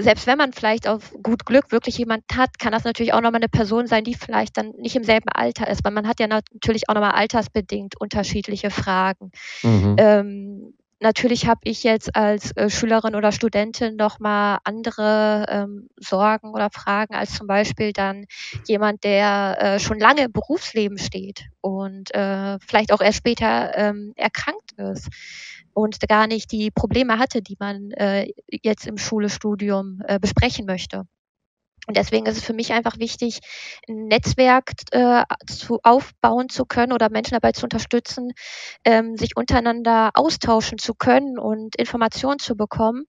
selbst 0.00 0.26
wenn 0.26 0.38
man 0.38 0.52
vielleicht 0.52 0.86
auf 0.86 1.12
gut 1.22 1.44
Glück 1.44 1.72
wirklich 1.72 1.98
jemand 1.98 2.24
hat, 2.32 2.58
kann 2.58 2.72
das 2.72 2.84
natürlich 2.84 3.12
auch 3.12 3.20
nochmal 3.20 3.40
eine 3.40 3.48
Person 3.48 3.86
sein, 3.86 4.04
die 4.04 4.14
vielleicht 4.14 4.56
dann 4.56 4.70
nicht 4.78 4.94
im 4.94 5.04
selben 5.04 5.28
Alter 5.28 5.68
ist, 5.68 5.84
weil 5.84 5.92
man 5.92 6.06
hat 6.06 6.20
ja 6.20 6.28
natürlich 6.28 6.88
auch 6.88 6.94
nochmal 6.94 7.12
altersbedingt 7.12 8.00
unterschiedliche 8.00 8.70
Fragen. 8.70 9.32
Mhm. 9.62 9.96
Ähm, 9.98 10.74
natürlich 11.00 11.48
habe 11.48 11.60
ich 11.64 11.82
jetzt 11.82 12.14
als 12.14 12.56
äh, 12.56 12.70
Schülerin 12.70 13.16
oder 13.16 13.32
Studentin 13.32 13.96
nochmal 13.96 14.58
andere 14.62 15.46
ähm, 15.48 15.88
Sorgen 15.96 16.52
oder 16.52 16.70
Fragen 16.70 17.14
als 17.14 17.34
zum 17.34 17.48
Beispiel 17.48 17.92
dann 17.92 18.26
jemand, 18.66 19.02
der 19.02 19.56
äh, 19.60 19.78
schon 19.80 19.98
lange 19.98 20.22
im 20.22 20.32
Berufsleben 20.32 20.98
steht 20.98 21.46
und 21.60 22.14
äh, 22.14 22.58
vielleicht 22.60 22.92
auch 22.92 23.00
erst 23.00 23.18
später 23.18 23.76
ähm, 23.76 24.12
erkrankt 24.16 24.72
ist 24.76 25.08
und 25.78 26.00
gar 26.08 26.26
nicht 26.26 26.50
die 26.50 26.72
Probleme 26.72 27.18
hatte, 27.18 27.40
die 27.40 27.56
man 27.60 27.92
äh, 27.92 28.32
jetzt 28.48 28.86
im 28.86 28.98
Schulestudium 28.98 30.02
äh, 30.06 30.18
besprechen 30.18 30.66
möchte. 30.66 31.04
Und 31.86 31.96
deswegen 31.96 32.26
ist 32.26 32.36
es 32.36 32.44
für 32.44 32.52
mich 32.52 32.72
einfach 32.72 32.98
wichtig, 32.98 33.38
ein 33.88 34.08
Netzwerk 34.08 34.72
äh, 34.90 35.22
zu 35.46 35.78
aufbauen 35.84 36.48
zu 36.48 36.66
können 36.66 36.92
oder 36.92 37.10
Menschen 37.10 37.34
dabei 37.34 37.52
zu 37.52 37.64
unterstützen, 37.64 38.32
ähm, 38.84 39.16
sich 39.16 39.36
untereinander 39.36 40.10
austauschen 40.14 40.78
zu 40.78 40.94
können 40.94 41.38
und 41.38 41.76
Informationen 41.76 42.40
zu 42.40 42.56
bekommen, 42.56 43.04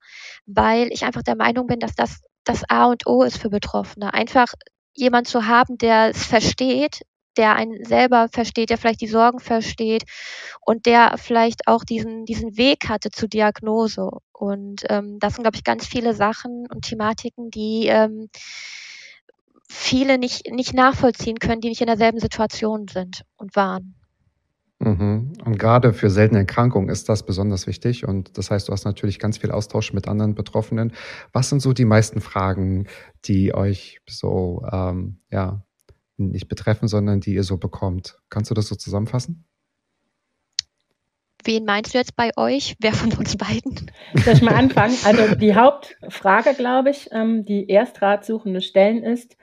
weil 0.46 0.94
ich 0.94 1.04
einfach 1.04 1.24
der 1.24 1.36
Meinung 1.36 1.66
bin, 1.66 1.80
dass 1.80 1.96
das 1.96 2.22
das 2.46 2.64
A 2.70 2.86
und 2.86 3.06
O 3.08 3.24
ist 3.24 3.38
für 3.38 3.50
Betroffene. 3.50 4.14
Einfach 4.14 4.48
jemand 4.94 5.28
zu 5.28 5.48
haben, 5.48 5.78
der 5.78 6.12
es 6.12 6.26
versteht, 6.26 7.02
der 7.40 7.56
einen 7.56 7.86
selber 7.86 8.28
versteht, 8.30 8.70
der 8.70 8.78
vielleicht 8.78 9.00
die 9.00 9.08
Sorgen 9.08 9.40
versteht 9.40 10.04
und 10.66 10.86
der 10.86 11.16
vielleicht 11.18 11.68
auch 11.68 11.86
diesen, 11.86 12.26
diesen 12.26 12.58
Weg 12.58 12.90
hatte 12.90 13.12
zur 13.12 13.30
Diagnose. 13.30 14.10
Und 14.34 14.84
ähm, 14.90 15.20
das 15.20 15.36
sind, 15.36 15.44
glaube 15.44 15.56
ich, 15.56 15.64
ganz 15.64 15.88
viele 15.88 16.14
Sachen 16.14 16.68
und 16.70 16.84
Thematiken, 16.84 17.50
die 17.50 17.88
ähm, 17.88 18.30
viele 19.70 20.18
nicht, 20.18 20.52
nicht 20.52 20.74
nachvollziehen 20.74 21.40
können, 21.40 21.62
die 21.62 21.70
nicht 21.70 21.80
in 21.80 21.88
derselben 21.88 22.20
Situation 22.20 22.88
sind 22.90 23.24
und 23.38 23.56
waren. 23.56 23.96
Mhm. 24.80 25.34
Und 25.46 25.58
gerade 25.58 25.94
für 25.94 26.10
seltene 26.10 26.42
Erkrankungen 26.42 26.90
ist 26.90 27.08
das 27.08 27.26
besonders 27.26 27.68
wichtig. 27.68 28.06
Und 28.06 28.38
das 28.38 28.52
heißt, 28.52 28.68
du 28.68 28.74
hast 28.74 28.84
natürlich 28.84 29.18
ganz 29.18 29.38
viel 29.38 29.52
Austausch 29.52 29.94
mit 29.94 30.10
anderen 30.10 30.36
Betroffenen. 30.36 30.92
Was 31.32 31.50
sind 31.50 31.62
so 31.62 31.72
die 31.72 31.86
meisten 31.86 32.20
Fragen, 32.20 32.88
die 33.26 33.54
euch 33.54 34.02
so 34.10 34.66
ähm, 34.72 35.20
ja, 35.32 35.64
nicht 36.20 36.48
betreffen, 36.48 36.88
sondern 36.88 37.22
die 37.22 37.34
ihr 37.34 37.44
so 37.44 37.58
bekommt. 37.58 38.20
Kannst 38.30 38.52
du 38.52 38.56
das 38.56 38.68
so 38.68 38.76
zusammenfassen? 38.76 39.46
Wen 41.46 41.66
meinst 41.66 41.94
du 41.94 41.98
jetzt 41.98 42.16
bei 42.16 42.32
euch? 42.36 42.76
Wer 42.80 42.94
von 42.94 43.14
uns 43.18 43.38
beiden? 43.38 43.92
Soll 44.14 44.34
ich 44.34 44.42
mal 44.42 44.56
anfangen? 44.56 44.96
Also 45.06 45.36
die 45.36 45.56
Hauptfrage, 45.56 46.54
glaube 46.54 46.90
ich, 46.90 47.10
ähm, 47.12 47.46
die 47.46 47.68
Erstratsuchende 47.70 48.62
stellen 48.62 49.04
ist, 49.04 49.38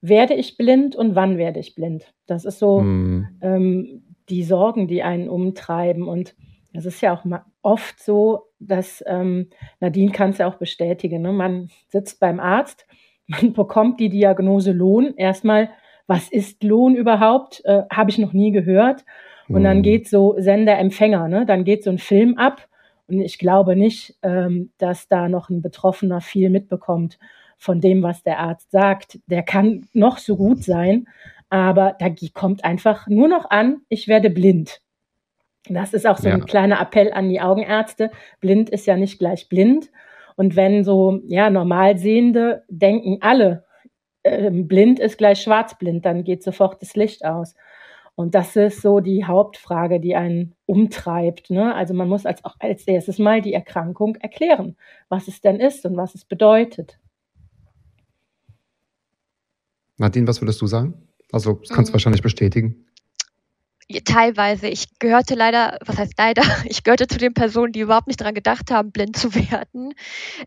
werde 0.00 0.34
ich 0.34 0.56
blind 0.56 0.96
und 0.96 1.14
wann 1.14 1.36
werde 1.36 1.60
ich 1.60 1.74
blind? 1.74 2.12
Das 2.26 2.44
ist 2.44 2.58
so 2.58 2.80
hm. 2.80 3.38
ähm, 3.42 4.02
die 4.28 4.44
Sorgen, 4.44 4.88
die 4.88 5.02
einen 5.02 5.28
umtreiben. 5.28 6.08
Und 6.08 6.34
es 6.72 6.86
ist 6.86 7.00
ja 7.00 7.14
auch 7.14 7.24
oft 7.62 8.02
so, 8.02 8.44
dass, 8.58 9.04
ähm, 9.06 9.50
Nadine 9.80 10.12
kann 10.12 10.30
es 10.30 10.38
ja 10.38 10.48
auch 10.48 10.56
bestätigen, 10.56 11.22
ne? 11.22 11.32
man 11.32 11.68
sitzt 11.88 12.18
beim 12.20 12.40
Arzt, 12.40 12.86
man 13.26 13.52
bekommt 13.52 14.00
die 14.00 14.08
Diagnose 14.08 14.72
Lohn. 14.72 15.14
Erstmal 15.16 15.70
was 16.06 16.28
ist 16.28 16.62
Lohn 16.62 16.94
überhaupt? 16.94 17.64
Äh, 17.64 17.82
Habe 17.90 18.10
ich 18.10 18.18
noch 18.18 18.32
nie 18.32 18.52
gehört. 18.52 19.04
Und 19.48 19.62
dann 19.62 19.78
mhm. 19.78 19.82
geht 19.82 20.08
so 20.08 20.34
Sender-Empfänger, 20.38 21.28
ne? 21.28 21.46
dann 21.46 21.64
geht 21.64 21.84
so 21.84 21.90
ein 21.90 21.98
Film 21.98 22.36
ab. 22.36 22.66
Und 23.06 23.20
ich 23.20 23.38
glaube 23.38 23.76
nicht, 23.76 24.16
ähm, 24.22 24.70
dass 24.78 25.08
da 25.08 25.28
noch 25.28 25.48
ein 25.48 25.62
Betroffener 25.62 26.20
viel 26.20 26.50
mitbekommt 26.50 27.18
von 27.56 27.80
dem, 27.80 28.02
was 28.02 28.22
der 28.22 28.40
Arzt 28.40 28.70
sagt. 28.70 29.20
Der 29.26 29.42
kann 29.42 29.86
noch 29.92 30.18
so 30.18 30.36
gut 30.36 30.64
sein, 30.64 31.06
aber 31.48 31.94
da 31.98 32.08
kommt 32.34 32.64
einfach 32.64 33.06
nur 33.06 33.28
noch 33.28 33.48
an, 33.48 33.82
ich 33.88 34.08
werde 34.08 34.30
blind. 34.30 34.80
Das 35.68 35.94
ist 35.94 36.06
auch 36.06 36.18
so 36.18 36.28
ja. 36.28 36.34
ein 36.34 36.44
kleiner 36.44 36.80
Appell 36.80 37.12
an 37.12 37.28
die 37.28 37.40
Augenärzte. 37.40 38.10
Blind 38.40 38.70
ist 38.70 38.86
ja 38.86 38.96
nicht 38.96 39.18
gleich 39.18 39.48
blind. 39.48 39.90
Und 40.36 40.54
wenn 40.54 40.84
so, 40.84 41.20
ja, 41.26 41.50
Normalsehende 41.50 42.64
denken 42.68 43.18
alle, 43.20 43.64
ähm, 44.26 44.68
blind 44.68 44.98
ist 44.98 45.18
gleich 45.18 45.40
schwarzblind, 45.42 46.04
dann 46.04 46.24
geht 46.24 46.42
sofort 46.42 46.80
das 46.82 46.96
Licht 46.96 47.24
aus. 47.24 47.54
Und 48.14 48.34
das 48.34 48.56
ist 48.56 48.80
so 48.80 49.00
die 49.00 49.26
Hauptfrage, 49.26 50.00
die 50.00 50.16
einen 50.16 50.54
umtreibt. 50.64 51.50
Ne? 51.50 51.74
Also 51.74 51.92
man 51.92 52.08
muss 52.08 52.24
als, 52.24 52.44
auch 52.44 52.56
als 52.58 52.86
erstes 52.86 53.18
mal 53.18 53.42
die 53.42 53.52
Erkrankung 53.52 54.16
erklären, 54.16 54.76
was 55.08 55.28
es 55.28 55.40
denn 55.42 55.60
ist 55.60 55.84
und 55.84 55.96
was 55.96 56.14
es 56.14 56.24
bedeutet. 56.24 56.98
Nadine, 59.98 60.26
was 60.26 60.40
würdest 60.40 60.60
du 60.60 60.66
sagen? 60.66 60.94
Also, 61.32 61.54
das 61.54 61.70
kannst 61.70 61.88
du 61.88 61.92
mhm. 61.92 61.94
wahrscheinlich 61.94 62.22
bestätigen 62.22 62.86
teilweise, 64.04 64.68
ich 64.68 64.98
gehörte 64.98 65.34
leider, 65.34 65.78
was 65.84 65.96
heißt 65.98 66.14
leider, 66.18 66.42
ich 66.64 66.82
gehörte 66.82 67.06
zu 67.06 67.18
den 67.18 67.34
Personen, 67.34 67.72
die 67.72 67.80
überhaupt 67.80 68.08
nicht 68.08 68.20
daran 68.20 68.34
gedacht 68.34 68.70
haben, 68.70 68.92
blind 68.92 69.16
zu 69.16 69.34
werden. 69.34 69.94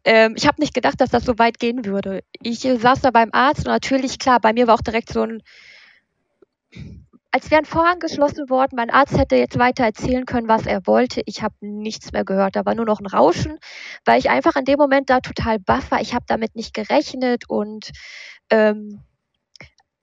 Ähm, 0.03 0.33
ich 0.35 0.47
habe 0.47 0.61
nicht 0.61 0.73
gedacht, 0.73 0.99
dass 0.99 1.09
das 1.09 1.25
so 1.25 1.39
weit 1.39 1.59
gehen 1.59 1.85
würde. 1.85 2.21
Ich 2.41 2.61
saß 2.61 3.01
da 3.01 3.11
beim 3.11 3.29
Arzt 3.31 3.65
und 3.65 3.71
natürlich, 3.71 4.19
klar, 4.19 4.39
bei 4.39 4.53
mir 4.53 4.67
war 4.67 4.75
auch 4.75 4.81
direkt 4.81 5.11
so 5.11 5.23
ein, 5.23 5.41
als 7.31 7.51
wäre 7.51 7.61
ein 7.61 7.65
Vorhang 7.65 7.99
geschlossen 7.99 8.49
worden, 8.49 8.75
mein 8.75 8.89
Arzt 8.89 9.17
hätte 9.17 9.35
jetzt 9.35 9.59
weiter 9.59 9.83
erzählen 9.83 10.25
können, 10.25 10.47
was 10.47 10.65
er 10.65 10.85
wollte. 10.87 11.21
Ich 11.25 11.43
habe 11.43 11.53
nichts 11.61 12.11
mehr 12.11 12.25
gehört. 12.25 12.55
Da 12.55 12.65
war 12.65 12.75
nur 12.75 12.85
noch 12.85 12.99
ein 12.99 13.05
Rauschen, 13.05 13.59
weil 14.03 14.19
ich 14.19 14.29
einfach 14.29 14.55
in 14.55 14.65
dem 14.65 14.77
Moment 14.77 15.09
da 15.09 15.19
total 15.19 15.59
baff 15.59 15.91
war. 15.91 16.01
Ich 16.01 16.13
habe 16.13 16.25
damit 16.27 16.55
nicht 16.55 16.73
gerechnet 16.73 17.43
und 17.47 17.91
ähm, 18.49 19.03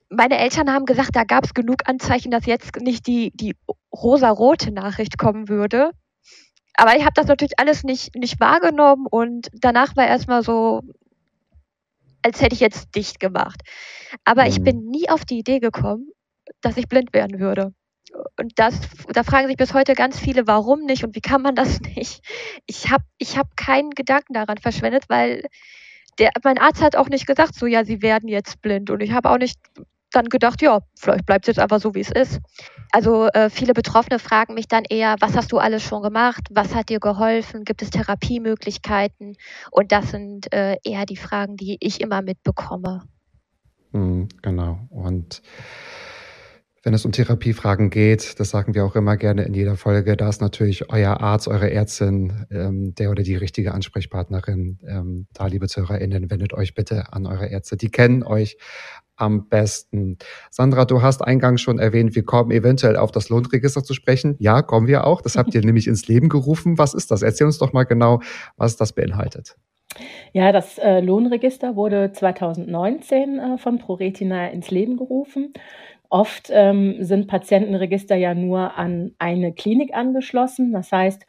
meine 0.08 0.38
Eltern 0.38 0.72
haben 0.72 0.86
gesagt, 0.86 1.14
da 1.14 1.24
gab 1.24 1.44
es 1.44 1.54
genug 1.54 1.82
Anzeichen, 1.86 2.30
dass 2.30 2.46
jetzt 2.46 2.76
nicht 2.76 3.06
die, 3.06 3.32
die 3.34 3.54
rosa-rote 3.92 4.70
Nachricht 4.70 5.18
kommen 5.18 5.48
würde. 5.48 5.90
Aber 6.74 6.96
ich 6.96 7.02
habe 7.02 7.14
das 7.14 7.26
natürlich 7.26 7.58
alles 7.58 7.84
nicht, 7.84 8.14
nicht 8.14 8.38
wahrgenommen 8.38 9.06
und 9.10 9.48
danach 9.54 9.96
war 9.96 10.06
erstmal 10.06 10.42
so, 10.42 10.82
als 12.22 12.40
hätte 12.40 12.54
ich 12.54 12.60
jetzt 12.60 12.94
dicht 12.94 13.18
gemacht. 13.18 13.62
Aber 14.24 14.46
ich 14.46 14.62
bin 14.62 14.84
mhm. 14.84 14.90
nie 14.90 15.08
auf 15.08 15.24
die 15.24 15.38
Idee 15.38 15.58
gekommen, 15.58 16.10
dass 16.60 16.76
ich 16.76 16.88
blind 16.88 17.12
werden 17.14 17.40
würde. 17.40 17.72
Und 18.38 18.52
das, 18.56 18.78
da 19.12 19.22
fragen 19.24 19.48
sich 19.48 19.56
bis 19.56 19.74
heute 19.74 19.94
ganz 19.94 20.18
viele, 20.18 20.46
warum 20.46 20.84
nicht 20.84 21.04
und 21.04 21.14
wie 21.14 21.20
kann 21.20 21.42
man 21.42 21.54
das 21.54 21.80
nicht? 21.96 22.20
Ich 22.66 22.90
habe 22.90 23.04
ich 23.18 23.38
hab 23.38 23.56
keinen 23.56 23.90
Gedanken 23.90 24.34
daran 24.34 24.58
verschwendet, 24.58 25.04
weil 25.08 25.44
der, 26.18 26.30
mein 26.44 26.58
Arzt 26.58 26.82
hat 26.82 26.96
auch 26.96 27.08
nicht 27.08 27.26
gesagt, 27.26 27.54
so 27.54 27.66
ja, 27.66 27.84
sie 27.84 28.02
werden 28.02 28.28
jetzt 28.28 28.60
blind. 28.62 28.90
Und 28.90 29.02
ich 29.02 29.12
habe 29.12 29.30
auch 29.30 29.38
nicht 29.38 29.58
dann 30.16 30.28
gedacht, 30.28 30.62
ja, 30.62 30.80
vielleicht 30.98 31.26
bleibt 31.26 31.44
es 31.46 31.56
jetzt 31.56 31.62
einfach 31.62 31.80
so, 31.80 31.94
wie 31.94 32.00
es 32.00 32.10
ist. 32.10 32.40
Also 32.92 33.28
äh, 33.28 33.50
viele 33.50 33.74
Betroffene 33.74 34.18
fragen 34.18 34.54
mich 34.54 34.68
dann 34.68 34.84
eher, 34.88 35.16
was 35.20 35.36
hast 35.36 35.52
du 35.52 35.58
alles 35.58 35.82
schon 35.82 36.02
gemacht? 36.02 36.48
Was 36.50 36.74
hat 36.74 36.88
dir 36.88 37.00
geholfen? 37.00 37.64
Gibt 37.64 37.82
es 37.82 37.90
Therapiemöglichkeiten? 37.90 39.36
Und 39.70 39.92
das 39.92 40.10
sind 40.10 40.52
äh, 40.52 40.76
eher 40.82 41.04
die 41.04 41.16
Fragen, 41.16 41.56
die 41.56 41.76
ich 41.80 42.00
immer 42.00 42.22
mitbekomme. 42.22 43.02
Mhm, 43.92 44.28
genau. 44.42 44.80
Und 44.90 45.42
wenn 46.86 46.94
es 46.94 47.04
um 47.04 47.10
Therapiefragen 47.10 47.90
geht, 47.90 48.38
das 48.38 48.50
sagen 48.50 48.74
wir 48.74 48.84
auch 48.84 48.94
immer 48.94 49.16
gerne 49.16 49.42
in 49.42 49.54
jeder 49.54 49.76
Folge, 49.76 50.16
da 50.16 50.28
ist 50.28 50.40
natürlich 50.40 50.88
euer 50.88 51.20
Arzt, 51.20 51.48
eure 51.48 51.68
Ärztin, 51.68 52.46
ähm, 52.52 52.94
der 52.94 53.10
oder 53.10 53.24
die 53.24 53.34
richtige 53.34 53.74
Ansprechpartnerin. 53.74 54.78
Ähm, 54.86 55.26
da, 55.32 55.48
liebe 55.48 55.66
ZuhörerInnen, 55.66 56.30
wendet 56.30 56.54
euch 56.54 56.74
bitte 56.74 57.12
an 57.12 57.26
eure 57.26 57.48
Ärzte. 57.48 57.76
Die 57.76 57.90
kennen 57.90 58.22
euch 58.22 58.56
am 59.16 59.48
besten. 59.48 60.18
Sandra, 60.50 60.84
du 60.84 61.02
hast 61.02 61.22
eingangs 61.22 61.60
schon 61.60 61.78
erwähnt, 61.78 62.14
wir 62.14 62.24
kommen 62.24 62.50
eventuell 62.50 62.96
auf 62.96 63.10
das 63.10 63.28
Lohnregister 63.28 63.82
zu 63.82 63.94
sprechen. 63.94 64.36
Ja, 64.38 64.62
kommen 64.62 64.86
wir 64.86 65.06
auch. 65.06 65.22
Das 65.22 65.36
habt 65.36 65.54
ihr 65.54 65.60
nämlich 65.64 65.86
ins 65.88 66.06
Leben 66.08 66.28
gerufen. 66.28 66.78
Was 66.78 66.94
ist 66.94 67.10
das? 67.10 67.22
Erzähl 67.22 67.46
uns 67.46 67.58
doch 67.58 67.72
mal 67.72 67.84
genau, 67.84 68.20
was 68.56 68.76
das 68.76 68.92
beinhaltet. 68.92 69.56
Ja, 70.32 70.52
das 70.52 70.78
äh, 70.78 71.00
Lohnregister 71.00 71.76
wurde 71.76 72.12
2019 72.12 73.38
äh, 73.38 73.58
von 73.58 73.78
ProRetina 73.78 74.48
ins 74.48 74.70
Leben 74.70 74.96
gerufen. 74.96 75.54
Oft 76.08 76.50
ähm, 76.52 76.96
sind 77.00 77.26
Patientenregister 77.26 78.16
ja 78.16 78.34
nur 78.34 78.76
an 78.76 79.12
eine 79.18 79.52
Klinik 79.52 79.94
angeschlossen. 79.94 80.72
Das 80.72 80.92
heißt, 80.92 81.26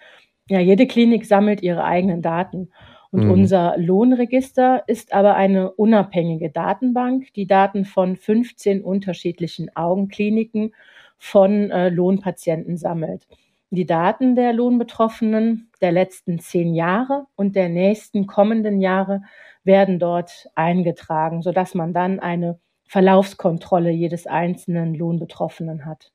ja, 0.49 0.59
jede 0.59 0.87
Klinik 0.87 1.25
sammelt 1.25 1.61
ihre 1.61 1.83
eigenen 1.83 2.21
Daten. 2.21 2.69
Und 3.11 3.25
mhm. 3.25 3.31
unser 3.31 3.75
Lohnregister 3.77 4.83
ist 4.87 5.13
aber 5.13 5.35
eine 5.35 5.71
unabhängige 5.71 6.49
Datenbank, 6.49 7.33
die 7.33 7.47
Daten 7.47 7.85
von 7.85 8.15
15 8.15 8.83
unterschiedlichen 8.83 9.75
Augenkliniken 9.75 10.73
von 11.17 11.71
äh, 11.71 11.89
Lohnpatienten 11.89 12.77
sammelt. 12.77 13.27
Die 13.69 13.85
Daten 13.85 14.35
der 14.35 14.53
Lohnbetroffenen 14.53 15.69
der 15.81 15.91
letzten 15.91 16.39
zehn 16.39 16.73
Jahre 16.73 17.25
und 17.35 17.55
der 17.55 17.69
nächsten 17.69 18.27
kommenden 18.27 18.79
Jahre 18.79 19.23
werden 19.63 19.99
dort 19.99 20.47
eingetragen, 20.55 21.41
sodass 21.41 21.75
man 21.75 21.93
dann 21.93 22.19
eine 22.19 22.59
Verlaufskontrolle 22.85 23.91
jedes 23.91 24.25
einzelnen 24.27 24.95
Lohnbetroffenen 24.95 25.85
hat. 25.85 26.13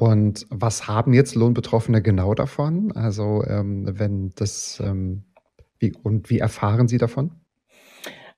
Und 0.00 0.46
was 0.48 0.88
haben 0.88 1.12
jetzt 1.12 1.34
Lohnbetroffene 1.34 2.00
genau 2.00 2.32
davon? 2.32 2.90
Also 2.92 3.44
ähm, 3.46 3.84
wenn 3.98 4.30
das 4.34 4.82
ähm, 4.82 5.24
wie, 5.78 5.92
und 6.02 6.30
wie 6.30 6.38
erfahren 6.38 6.88
sie 6.88 6.96
davon? 6.96 7.32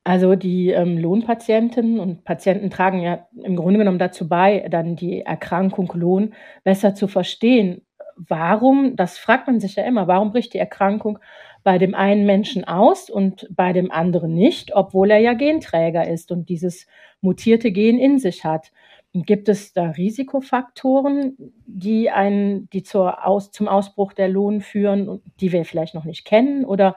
Also 0.02 0.35
die 0.35 0.71
ähm, 0.71 0.99
Lohnpatientinnen 0.99 2.00
und 2.00 2.25
Patienten 2.25 2.69
tragen 2.69 2.99
ja 3.00 3.28
im 3.45 3.54
Grunde 3.54 3.78
genommen 3.78 4.00
dazu 4.00 4.28
bei, 4.28 4.66
dann 4.73 4.97
die 4.97 5.21
Erkrankung 5.21 5.88
Lohn 5.95 6.35
besser 6.64 6.97
zu 6.97 7.07
verstehen. 7.07 7.83
Warum, 8.16 8.97
das 8.97 9.19
fragt 9.19 9.47
man 9.47 9.61
sich 9.61 9.76
ja 9.76 9.85
immer, 9.85 10.09
warum 10.09 10.33
bricht 10.33 10.54
die 10.54 10.59
Erkrankung 10.59 11.21
bei 11.62 11.78
dem 11.78 11.95
einen 11.95 12.26
Menschen 12.26 12.64
aus 12.64 13.09
und 13.09 13.47
bei 13.54 13.73
dem 13.73 13.92
anderen 13.92 14.35
nicht, 14.35 14.75
obwohl 14.75 15.12
er 15.12 15.19
ja 15.19 15.35
Genträger 15.35 16.09
ist 16.09 16.33
und 16.33 16.49
dieses 16.49 16.88
mutierte 17.21 17.71
Gen 17.71 18.00
in 18.00 18.19
sich 18.19 18.45
hat? 18.45 18.73
Gibt 19.14 19.50
es 19.50 19.75
da 19.75 19.90
Risikofaktoren, 19.90 21.37
die 21.66 22.11
einen, 22.11 22.71
die 22.71 22.83
zur 22.83 23.26
Aus, 23.26 23.50
zum 23.50 23.69
Ausbruch 23.69 24.14
der 24.14 24.28
Lohn 24.28 24.62
führen, 24.62 25.21
die 25.38 25.52
wir 25.52 25.66
vielleicht 25.66 25.95
noch 25.95 26.04
nicht 26.04 26.25
kennen? 26.25 26.64
Oder 26.64 26.97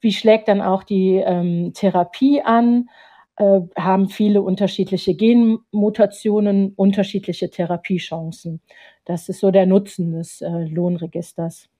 wie 0.00 0.12
schlägt 0.12 0.48
dann 0.48 0.60
auch 0.60 0.82
die 0.82 1.16
ähm, 1.16 1.72
Therapie 1.72 2.42
an? 2.42 2.90
Äh, 3.36 3.60
haben 3.76 4.10
viele 4.10 4.42
unterschiedliche 4.42 5.14
Genmutationen 5.14 6.74
unterschiedliche 6.76 7.48
Therapiechancen? 7.48 8.60
Das 9.06 9.30
ist 9.30 9.40
so 9.40 9.50
der 9.50 9.64
Nutzen 9.64 10.12
des 10.12 10.42
äh, 10.42 10.66
Lohnregisters. 10.66 11.70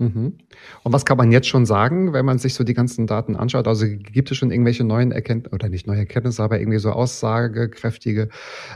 Mhm. 0.00 0.38
Und 0.82 0.92
was 0.94 1.04
kann 1.04 1.18
man 1.18 1.30
jetzt 1.30 1.46
schon 1.46 1.66
sagen, 1.66 2.14
wenn 2.14 2.24
man 2.24 2.38
sich 2.38 2.54
so 2.54 2.64
die 2.64 2.72
ganzen 2.72 3.06
Daten 3.06 3.36
anschaut? 3.36 3.68
Also 3.68 3.84
gibt 3.86 4.30
es 4.30 4.38
schon 4.38 4.50
irgendwelche 4.50 4.82
neuen 4.82 5.12
Erkenntnisse, 5.12 5.54
oder 5.54 5.68
nicht 5.68 5.86
neue 5.86 5.98
Erkenntnisse, 5.98 6.42
aber 6.42 6.58
irgendwie 6.58 6.78
so 6.78 6.90
aussagekräftige 6.90 8.30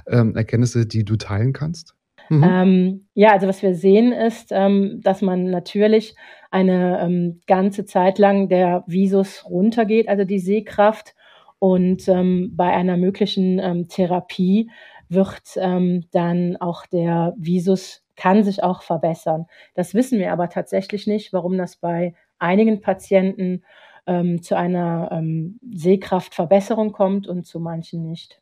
ähm, 0.06 0.36
Erkenntnisse, 0.36 0.86
die 0.86 1.02
du 1.02 1.16
teilen 1.16 1.54
kannst? 1.54 1.94
Mhm. 2.28 2.44
Ähm, 2.46 3.06
ja, 3.14 3.32
also 3.32 3.48
was 3.48 3.62
wir 3.62 3.74
sehen 3.74 4.12
ist, 4.12 4.48
ähm, 4.50 5.00
dass 5.02 5.22
man 5.22 5.44
natürlich 5.44 6.14
eine 6.50 7.00
ähm, 7.00 7.40
ganze 7.46 7.86
Zeit 7.86 8.18
lang 8.18 8.50
der 8.50 8.84
Visus 8.86 9.46
runtergeht, 9.48 10.08
also 10.10 10.24
die 10.24 10.38
Sehkraft. 10.38 11.14
Und 11.58 12.06
ähm, 12.06 12.52
bei 12.54 12.70
einer 12.70 12.98
möglichen 12.98 13.58
ähm, 13.58 13.88
Therapie 13.88 14.70
wird 15.08 15.56
dann 15.56 16.56
auch 16.56 16.86
der 16.86 17.34
Visus 17.36 18.03
kann 18.16 18.44
sich 18.44 18.62
auch 18.62 18.82
verbessern. 18.82 19.46
Das 19.74 19.94
wissen 19.94 20.18
wir 20.18 20.32
aber 20.32 20.48
tatsächlich 20.48 21.06
nicht, 21.06 21.32
warum 21.32 21.58
das 21.58 21.76
bei 21.76 22.14
einigen 22.38 22.80
Patienten 22.80 23.62
ähm, 24.06 24.42
zu 24.42 24.56
einer 24.56 25.10
ähm, 25.12 25.58
Sehkraftverbesserung 25.72 26.92
kommt 26.92 27.26
und 27.26 27.46
zu 27.46 27.60
manchen 27.60 28.02
nicht. 28.02 28.40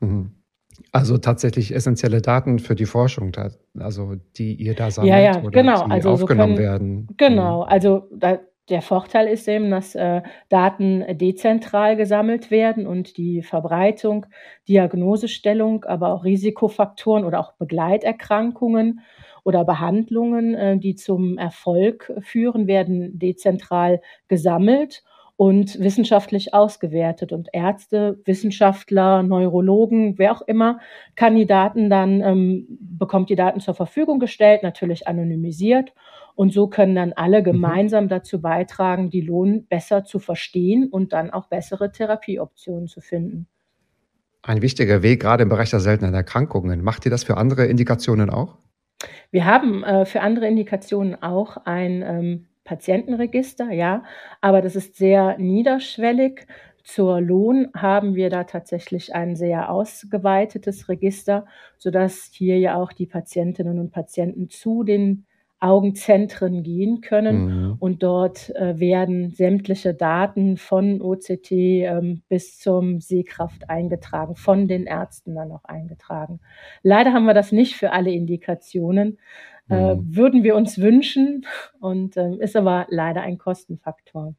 Mhm. 0.00 0.32
Also 0.90 1.18
tatsächlich 1.18 1.74
essentielle 1.74 2.22
Daten 2.22 2.58
für 2.58 2.74
die 2.74 2.86
Forschung, 2.86 3.32
also 3.78 4.14
die 4.36 4.54
ihr 4.54 4.74
da 4.74 4.90
sammelt 4.90 5.12
ja, 5.12 5.20
ja, 5.20 5.42
oder 5.42 5.50
genau. 5.50 5.84
die 5.84 5.90
also 5.90 6.10
aufgenommen 6.10 6.56
so 6.56 6.62
können, 6.62 6.70
werden. 6.70 7.08
Genau, 7.18 7.62
mhm. 7.62 7.68
also 7.68 8.08
da, 8.16 8.38
der 8.68 8.82
Vorteil 8.82 9.26
ist 9.28 9.48
eben, 9.48 9.70
dass 9.70 9.94
äh, 9.94 10.22
Daten 10.48 11.04
dezentral 11.18 11.96
gesammelt 11.96 12.50
werden 12.50 12.86
und 12.86 13.16
die 13.16 13.42
Verbreitung, 13.42 14.26
Diagnosestellung, 14.68 15.84
aber 15.84 16.12
auch 16.12 16.24
Risikofaktoren 16.24 17.24
oder 17.24 17.40
auch 17.40 17.52
Begleiterkrankungen 17.54 19.00
oder 19.44 19.64
Behandlungen, 19.64 20.54
äh, 20.54 20.78
die 20.78 20.94
zum 20.94 21.38
Erfolg 21.38 22.12
führen, 22.20 22.66
werden 22.66 23.18
dezentral 23.18 24.00
gesammelt 24.28 25.02
und 25.42 25.80
wissenschaftlich 25.80 26.54
ausgewertet. 26.54 27.32
Und 27.32 27.48
Ärzte, 27.52 28.20
Wissenschaftler, 28.26 29.24
Neurologen, 29.24 30.16
wer 30.16 30.30
auch 30.30 30.42
immer, 30.42 30.78
kann 31.16 31.34
die 31.34 31.46
Daten 31.46 31.90
dann, 31.90 32.20
ähm, 32.20 32.78
bekommt 32.78 33.28
die 33.28 33.34
Daten 33.34 33.58
zur 33.58 33.74
Verfügung 33.74 34.20
gestellt, 34.20 34.62
natürlich 34.62 35.08
anonymisiert 35.08 35.94
und 36.36 36.52
so 36.52 36.68
können 36.68 36.94
dann 36.94 37.12
alle 37.14 37.40
mhm. 37.40 37.44
gemeinsam 37.46 38.08
dazu 38.08 38.40
beitragen, 38.40 39.10
die 39.10 39.20
Lohn 39.20 39.66
besser 39.66 40.04
zu 40.04 40.20
verstehen 40.20 40.88
und 40.88 41.12
dann 41.12 41.32
auch 41.32 41.48
bessere 41.48 41.90
Therapieoptionen 41.90 42.86
zu 42.86 43.00
finden. 43.00 43.48
Ein 44.42 44.62
wichtiger 44.62 45.02
Weg, 45.02 45.22
gerade 45.22 45.42
im 45.42 45.48
Bereich 45.48 45.70
der 45.70 45.80
seltenen 45.80 46.14
Erkrankungen. 46.14 46.84
Macht 46.84 47.04
ihr 47.04 47.10
das 47.10 47.24
für 47.24 47.36
andere 47.36 47.66
Indikationen 47.66 48.30
auch? 48.30 48.58
Wir 49.32 49.44
haben 49.44 49.82
äh, 49.82 50.04
für 50.04 50.20
andere 50.20 50.46
Indikationen 50.46 51.20
auch 51.20 51.56
ein 51.64 52.02
ähm, 52.02 52.46
Patientenregister, 52.64 53.70
ja, 53.70 54.04
aber 54.40 54.62
das 54.62 54.76
ist 54.76 54.96
sehr 54.96 55.36
niederschwellig. 55.38 56.46
Zur 56.84 57.20
Lohn 57.20 57.68
haben 57.76 58.14
wir 58.14 58.28
da 58.28 58.44
tatsächlich 58.44 59.14
ein 59.14 59.36
sehr 59.36 59.70
ausgeweitetes 59.70 60.88
Register, 60.88 61.46
sodass 61.78 62.30
hier 62.32 62.58
ja 62.58 62.76
auch 62.76 62.92
die 62.92 63.06
Patientinnen 63.06 63.78
und 63.78 63.92
Patienten 63.92 64.48
zu 64.48 64.82
den 64.82 65.26
Augenzentren 65.62 66.64
gehen 66.64 67.02
können. 67.02 67.44
Mhm. 67.44 67.76
Und 67.78 68.02
dort 68.02 68.50
äh, 68.56 68.80
werden 68.80 69.30
sämtliche 69.30 69.94
Daten 69.94 70.56
von 70.56 71.00
OCT 71.00 71.52
ähm, 71.52 72.22
bis 72.28 72.58
zum 72.58 73.00
Sehkraft 73.00 73.70
eingetragen, 73.70 74.34
von 74.34 74.66
den 74.66 74.86
Ärzten 74.86 75.36
dann 75.36 75.52
auch 75.52 75.64
eingetragen. 75.64 76.40
Leider 76.82 77.12
haben 77.12 77.26
wir 77.26 77.34
das 77.34 77.52
nicht 77.52 77.76
für 77.76 77.92
alle 77.92 78.10
Indikationen. 78.10 79.18
Äh, 79.70 79.94
mhm. 79.94 80.16
würden 80.16 80.42
wir 80.42 80.56
uns 80.56 80.78
wünschen 80.78 81.46
und 81.80 82.16
äh, 82.16 82.36
ist 82.36 82.56
aber 82.56 82.86
leider 82.90 83.22
ein 83.22 83.38
Kostenfaktor. 83.38 84.34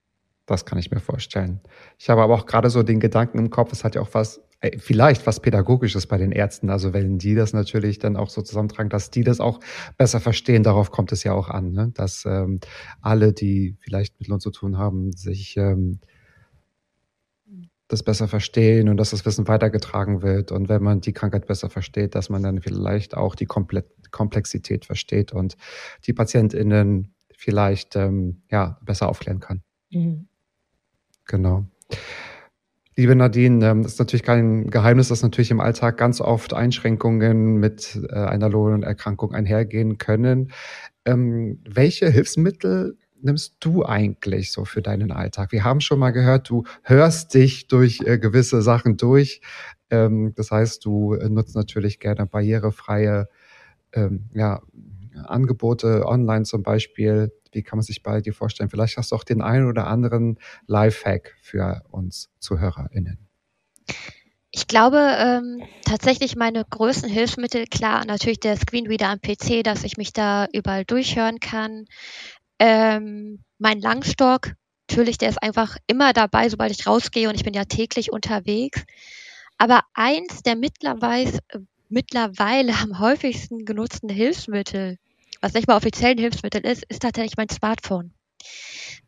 Das 0.46 0.66
kann 0.66 0.78
ich 0.78 0.92
mir 0.92 1.00
vorstellen. 1.00 1.62
Ich 1.98 2.10
habe 2.10 2.22
aber 2.22 2.34
auch 2.34 2.46
gerade 2.46 2.70
so 2.70 2.84
den 2.84 3.00
Gedanken 3.00 3.40
im 3.40 3.50
Kopf, 3.50 3.72
es 3.72 3.86
hat 3.86 3.96
ja 3.96 4.02
auch 4.02 4.10
was, 4.12 4.42
äh, 4.60 4.78
vielleicht 4.78 5.26
was 5.26 5.40
Pädagogisches 5.40 6.08
bei 6.08 6.18
den 6.18 6.34
Ärzten. 6.34 6.70
Also 6.70 6.94
wenn 6.94 7.18
die 7.18 7.36
das 7.36 7.54
natürlich 7.54 8.00
dann 8.00 8.18
auch 8.18 8.30
so 8.30 8.42
zusammentragen, 8.42 8.90
dass 8.90 9.10
die 9.10 9.24
das 9.24 9.40
auch 9.40 9.62
besser 9.98 10.20
verstehen, 10.20 10.64
darauf 10.64 10.92
kommt 10.92 11.14
es 11.14 11.24
ja 11.24 11.34
auch 11.34 11.50
an, 11.50 11.72
ne? 11.72 11.92
dass 11.94 12.26
ähm, 12.26 12.60
alle, 13.02 13.32
die 13.32 13.78
vielleicht 13.80 14.20
mit 14.20 14.30
uns 14.30 14.44
zu 14.44 14.52
tun 14.52 14.78
haben, 14.78 15.14
sich 15.14 15.56
ähm, 15.56 16.00
das 17.94 18.04
besser 18.04 18.28
verstehen 18.28 18.90
und 18.90 18.98
dass 18.98 19.12
das 19.12 19.26
Wissen 19.26 19.48
weitergetragen 19.48 20.22
wird. 20.22 20.52
Und 20.52 20.68
wenn 20.68 20.84
man 20.84 21.00
die 21.00 21.14
Krankheit 21.14 21.48
besser 21.48 21.70
versteht, 21.70 22.16
dass 22.16 22.30
man 22.30 22.44
dann 22.44 22.62
vielleicht 22.62 23.16
auch 23.16 23.36
die 23.36 23.46
Komplexität 23.46 24.86
versteht 24.86 25.32
und 25.32 25.56
die 26.06 26.14
PatientInnen 26.14 27.14
vielleicht 27.36 27.96
ähm, 27.96 28.42
ja, 28.52 28.78
besser 28.82 29.10
aufklären 29.10 29.40
kann. 29.40 29.62
Mhm. 29.92 30.28
Genau. 31.26 31.66
Liebe 32.96 33.16
Nadine, 33.16 33.66
ähm, 33.66 33.84
das 33.84 33.94
ist 33.94 34.00
natürlich 34.00 34.24
kein 34.24 34.70
Geheimnis, 34.70 35.08
dass 35.08 35.24
natürlich 35.24 35.52
im 35.52 35.60
Alltag 35.60 35.98
ganz 35.98 36.22
oft 36.22 36.54
Einschränkungen 36.54 37.56
mit 37.56 38.00
äh, 38.10 38.14
einer 38.14 38.50
Lohnerkrankung 38.50 39.34
einhergehen 39.34 39.98
können. 39.98 40.52
Ähm, 41.06 41.60
welche 41.68 42.10
Hilfsmittel 42.10 42.98
nimmst 43.24 43.56
du 43.60 43.86
eigentlich 43.86 44.52
so 44.52 44.66
für 44.66 44.82
deinen 44.82 45.12
Alltag? 45.12 45.52
Wir 45.52 45.64
haben 45.64 45.82
schon 45.82 46.00
mal 46.00 46.12
gehört, 46.12 46.50
du 46.50 46.64
hörst 46.84 47.34
dich 47.34 47.68
durch 47.68 48.02
äh, 48.02 48.18
gewisse 48.18 48.62
Sachen 48.62 48.98
durch. 48.98 49.42
Ähm, 49.90 50.34
das 50.36 50.52
heißt, 50.52 50.84
du 50.86 51.14
äh, 51.14 51.30
nutzt 51.30 51.56
natürlich 51.56 52.00
gerne 52.00 52.26
barrierefreie 52.26 53.28
ja, 54.34 54.60
Angebote 55.26 56.08
online 56.08 56.46
zum 56.46 56.64
Beispiel. 56.64 57.32
Wie 57.52 57.62
kann 57.62 57.78
man 57.78 57.84
sich 57.84 58.02
bei 58.02 58.22
dir 58.22 58.34
vorstellen? 58.34 58.70
Vielleicht 58.70 58.98
hast 58.98 59.12
du 59.12 59.16
auch 59.16 59.24
den 59.24 59.42
einen 59.42 59.68
oder 59.68 59.88
anderen 59.88 60.40
Lifehack 60.66 61.36
für 61.42 61.84
uns 61.92 62.32
ZuhörerInnen. 62.40 63.20
Ich 64.56 64.68
glaube 64.68 65.00
ähm, 65.18 65.64
tatsächlich 65.84 66.36
meine 66.36 66.64
größten 66.64 67.10
Hilfsmittel, 67.10 67.66
klar, 67.66 68.06
natürlich 68.06 68.40
der 68.40 68.56
Screenreader 68.56 69.10
am 69.10 69.20
PC, 69.20 69.64
dass 69.64 69.84
ich 69.84 69.98
mich 69.98 70.14
da 70.14 70.48
überall 70.54 70.86
durchhören 70.86 71.40
kann. 71.40 71.86
Ähm, 72.60 73.44
mein 73.60 73.82
Langstock, 73.82 74.54
natürlich, 74.90 75.18
der 75.18 75.30
ist 75.30 75.42
einfach 75.42 75.78
immer 75.88 76.14
dabei, 76.14 76.50
sobald 76.50 76.72
ich 76.72 76.88
rausgehe 76.88 77.30
und 77.30 77.36
ich 77.36 77.44
bin 77.44 77.54
ja 77.54 77.66
täglich 77.66 78.12
unterwegs. 78.12 78.84
Aber 79.58 79.82
eins 79.94 80.44
der 80.44 80.56
mittlerweile, 80.56 81.40
mittlerweile 81.90 82.74
am 82.82 83.00
häufigsten 83.00 83.66
genutzten 83.66 84.10
Hilfsmittel 84.10 84.98
was 85.44 85.54
nicht 85.54 85.68
mal 85.68 85.76
offiziell 85.76 86.12
ein 86.12 86.18
Hilfsmittel 86.18 86.62
ist, 86.66 86.86
ist 86.88 87.02
tatsächlich 87.02 87.36
mein 87.38 87.50
Smartphone. 87.50 88.14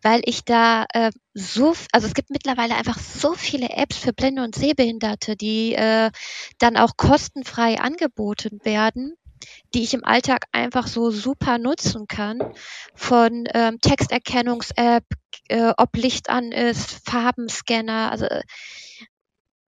weil 0.02 0.22
ich 0.26 0.44
da 0.46 0.86
äh, 0.94 1.12
so, 1.34 1.74
also 1.92 2.08
es 2.08 2.14
gibt 2.14 2.30
mittlerweile 2.30 2.76
einfach 2.76 3.00
so 3.00 3.34
viele 3.34 3.70
Apps 3.70 3.98
für 3.98 4.14
Blinde 4.14 4.44
und 4.44 4.56
Sehbehinderte, 4.56 5.36
die 5.36 5.74
äh, 5.74 6.12
dann 6.60 6.78
auch 6.78 6.98
kostenfrei 6.98 7.80
angeboten 7.80 8.60
werden 8.64 9.16
die 9.74 9.84
ich 9.84 9.94
im 9.94 10.04
Alltag 10.04 10.46
einfach 10.52 10.88
so 10.88 11.12
super 11.12 11.58
nutzen 11.58 12.08
kann. 12.08 12.40
Von 12.94 13.46
ähm, 13.54 13.80
Texterkennungs-App, 13.82 15.06
äh, 15.50 15.74
ob 15.78 15.96
Licht 15.96 16.30
an 16.30 16.52
ist, 16.52 17.02
Farbenscanner. 17.06 18.12
Also 18.12 18.28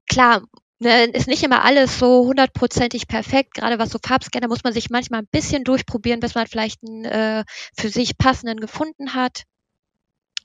klar, 0.10 0.44
ne, 0.80 1.06
ist 1.06 1.28
nicht 1.28 1.44
immer 1.44 1.64
alles 1.64 2.00
so 2.00 2.26
hundertprozentig 2.26 3.08
perfekt. 3.08 3.56
Gerade 3.56 3.80
was 3.80 3.90
so 3.90 4.00
Farbscanner 4.04 4.48
muss 4.48 4.64
man 4.64 4.74
sich 4.74 4.90
manchmal 4.90 5.22
ein 5.22 5.30
bisschen 5.32 5.64
durchprobieren, 5.64 6.20
bis 6.20 6.36
man 6.36 6.48
vielleicht 6.48 6.80
einen 6.84 7.06
äh, 7.06 7.44
für 7.78 7.90
sich 7.90 8.18
passenden 8.18 8.60
gefunden 8.60 9.14
hat. 9.14 9.44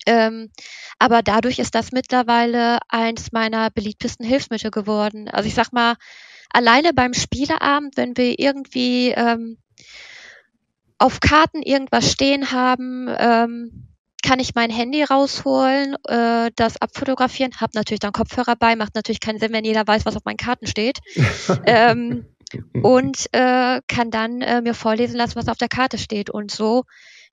Ähm, 0.07 0.51
aber 0.99 1.23
dadurch 1.23 1.59
ist 1.59 1.75
das 1.75 1.93
mittlerweile 1.93 2.79
eins 2.89 3.31
meiner 3.33 3.71
beliebtesten 3.71 4.27
Hilfsmittel 4.27 4.71
geworden. 4.71 5.29
Also 5.29 5.47
ich 5.47 5.55
sag 5.55 5.73
mal, 5.73 5.95
alleine 6.53 6.93
beim 6.93 7.15
Spieleabend, 7.15 7.97
wenn 7.97 8.17
wir 8.17 8.39
irgendwie 8.39 9.11
ähm, 9.11 9.59
auf 10.99 11.21
Karten 11.21 11.63
irgendwas 11.63 12.13
stehen 12.13 12.53
haben, 12.53 13.09
ähm, 13.19 13.89
kann 14.23 14.39
ich 14.39 14.55
mein 14.55 14.71
Handy 14.71 15.03
rausholen, 15.03 15.97
äh, 16.07 16.51
das 16.55 16.81
abfotografieren, 16.81 17.61
habe 17.61 17.73
natürlich 17.75 18.01
dann 18.01 18.13
Kopfhörer 18.13 18.55
bei, 18.57 18.77
macht 18.77 18.95
natürlich 18.95 19.21
keinen 19.21 19.41
Sinn, 19.41 19.53
wenn 19.53 19.65
jeder 19.65 19.87
weiß, 19.87 20.07
was 20.07 20.17
auf 20.17 20.25
meinen 20.25 20.37
Karten 20.37 20.67
steht. 20.67 21.01
ähm, 21.67 22.27
und 22.83 23.27
äh, 23.33 23.81
kann 23.89 24.11
dann 24.11 24.43
äh, 24.43 24.61
mir 24.61 24.75
vorlesen 24.75 25.17
lassen, 25.17 25.37
was 25.37 25.49
auf 25.49 25.57
der 25.57 25.69
Karte 25.69 25.99
steht. 25.99 26.31
Und 26.31 26.51
so 26.51 26.85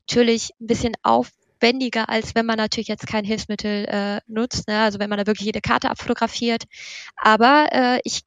natürlich 0.07 0.51
ein 0.59 0.67
bisschen 0.67 0.93
aufwendiger, 1.03 2.09
als 2.09 2.35
wenn 2.35 2.45
man 2.45 2.57
natürlich 2.57 2.87
jetzt 2.87 3.05
kein 3.05 3.25
Hilfsmittel 3.25 3.85
äh, 3.85 4.21
nutzt, 4.27 4.67
ne? 4.67 4.79
also 4.79 4.99
wenn 4.99 5.09
man 5.09 5.19
da 5.19 5.27
wirklich 5.27 5.45
jede 5.45 5.61
Karte 5.61 5.89
abfotografiert. 5.89 6.63
Aber 7.15 7.67
äh, 7.71 7.99
ich 8.03 8.21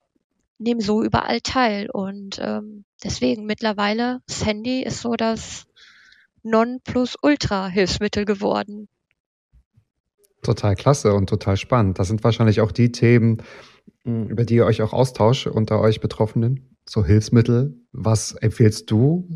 nehme 0.62 0.81
so 0.81 1.03
überall 1.03 1.40
teil. 1.40 1.88
Und 1.90 2.40
ähm, 2.42 2.85
deswegen 3.03 3.44
mittlerweile, 3.46 4.20
das 4.27 4.44
Handy 4.46 4.83
ist 4.83 5.01
so 5.01 5.14
das 5.14 5.64
Non-Plus-Ultra-Hilfsmittel 6.42 8.25
geworden. 8.25 8.88
Total 10.42 10.75
klasse 10.75 11.14
und 11.14 11.29
total 11.29 11.57
spannend. 11.57 11.98
Das 11.98 12.09
sind 12.09 12.25
wahrscheinlich 12.25 12.61
auch 12.61 12.72
die 12.72 12.90
Themen, 12.90 13.42
hm, 14.05 14.29
über 14.29 14.44
die 14.44 14.57
ihr 14.57 14.66
euch 14.66 14.83
auch 14.83 14.92
austauscht 14.92 15.46
unter 15.46 15.81
euch 15.81 16.01
Betroffenen. 16.01 16.77
So 16.88 17.05
Hilfsmittel. 17.05 17.81
Was 17.92 18.33
empfehlst 18.33 18.90
du? 18.90 19.29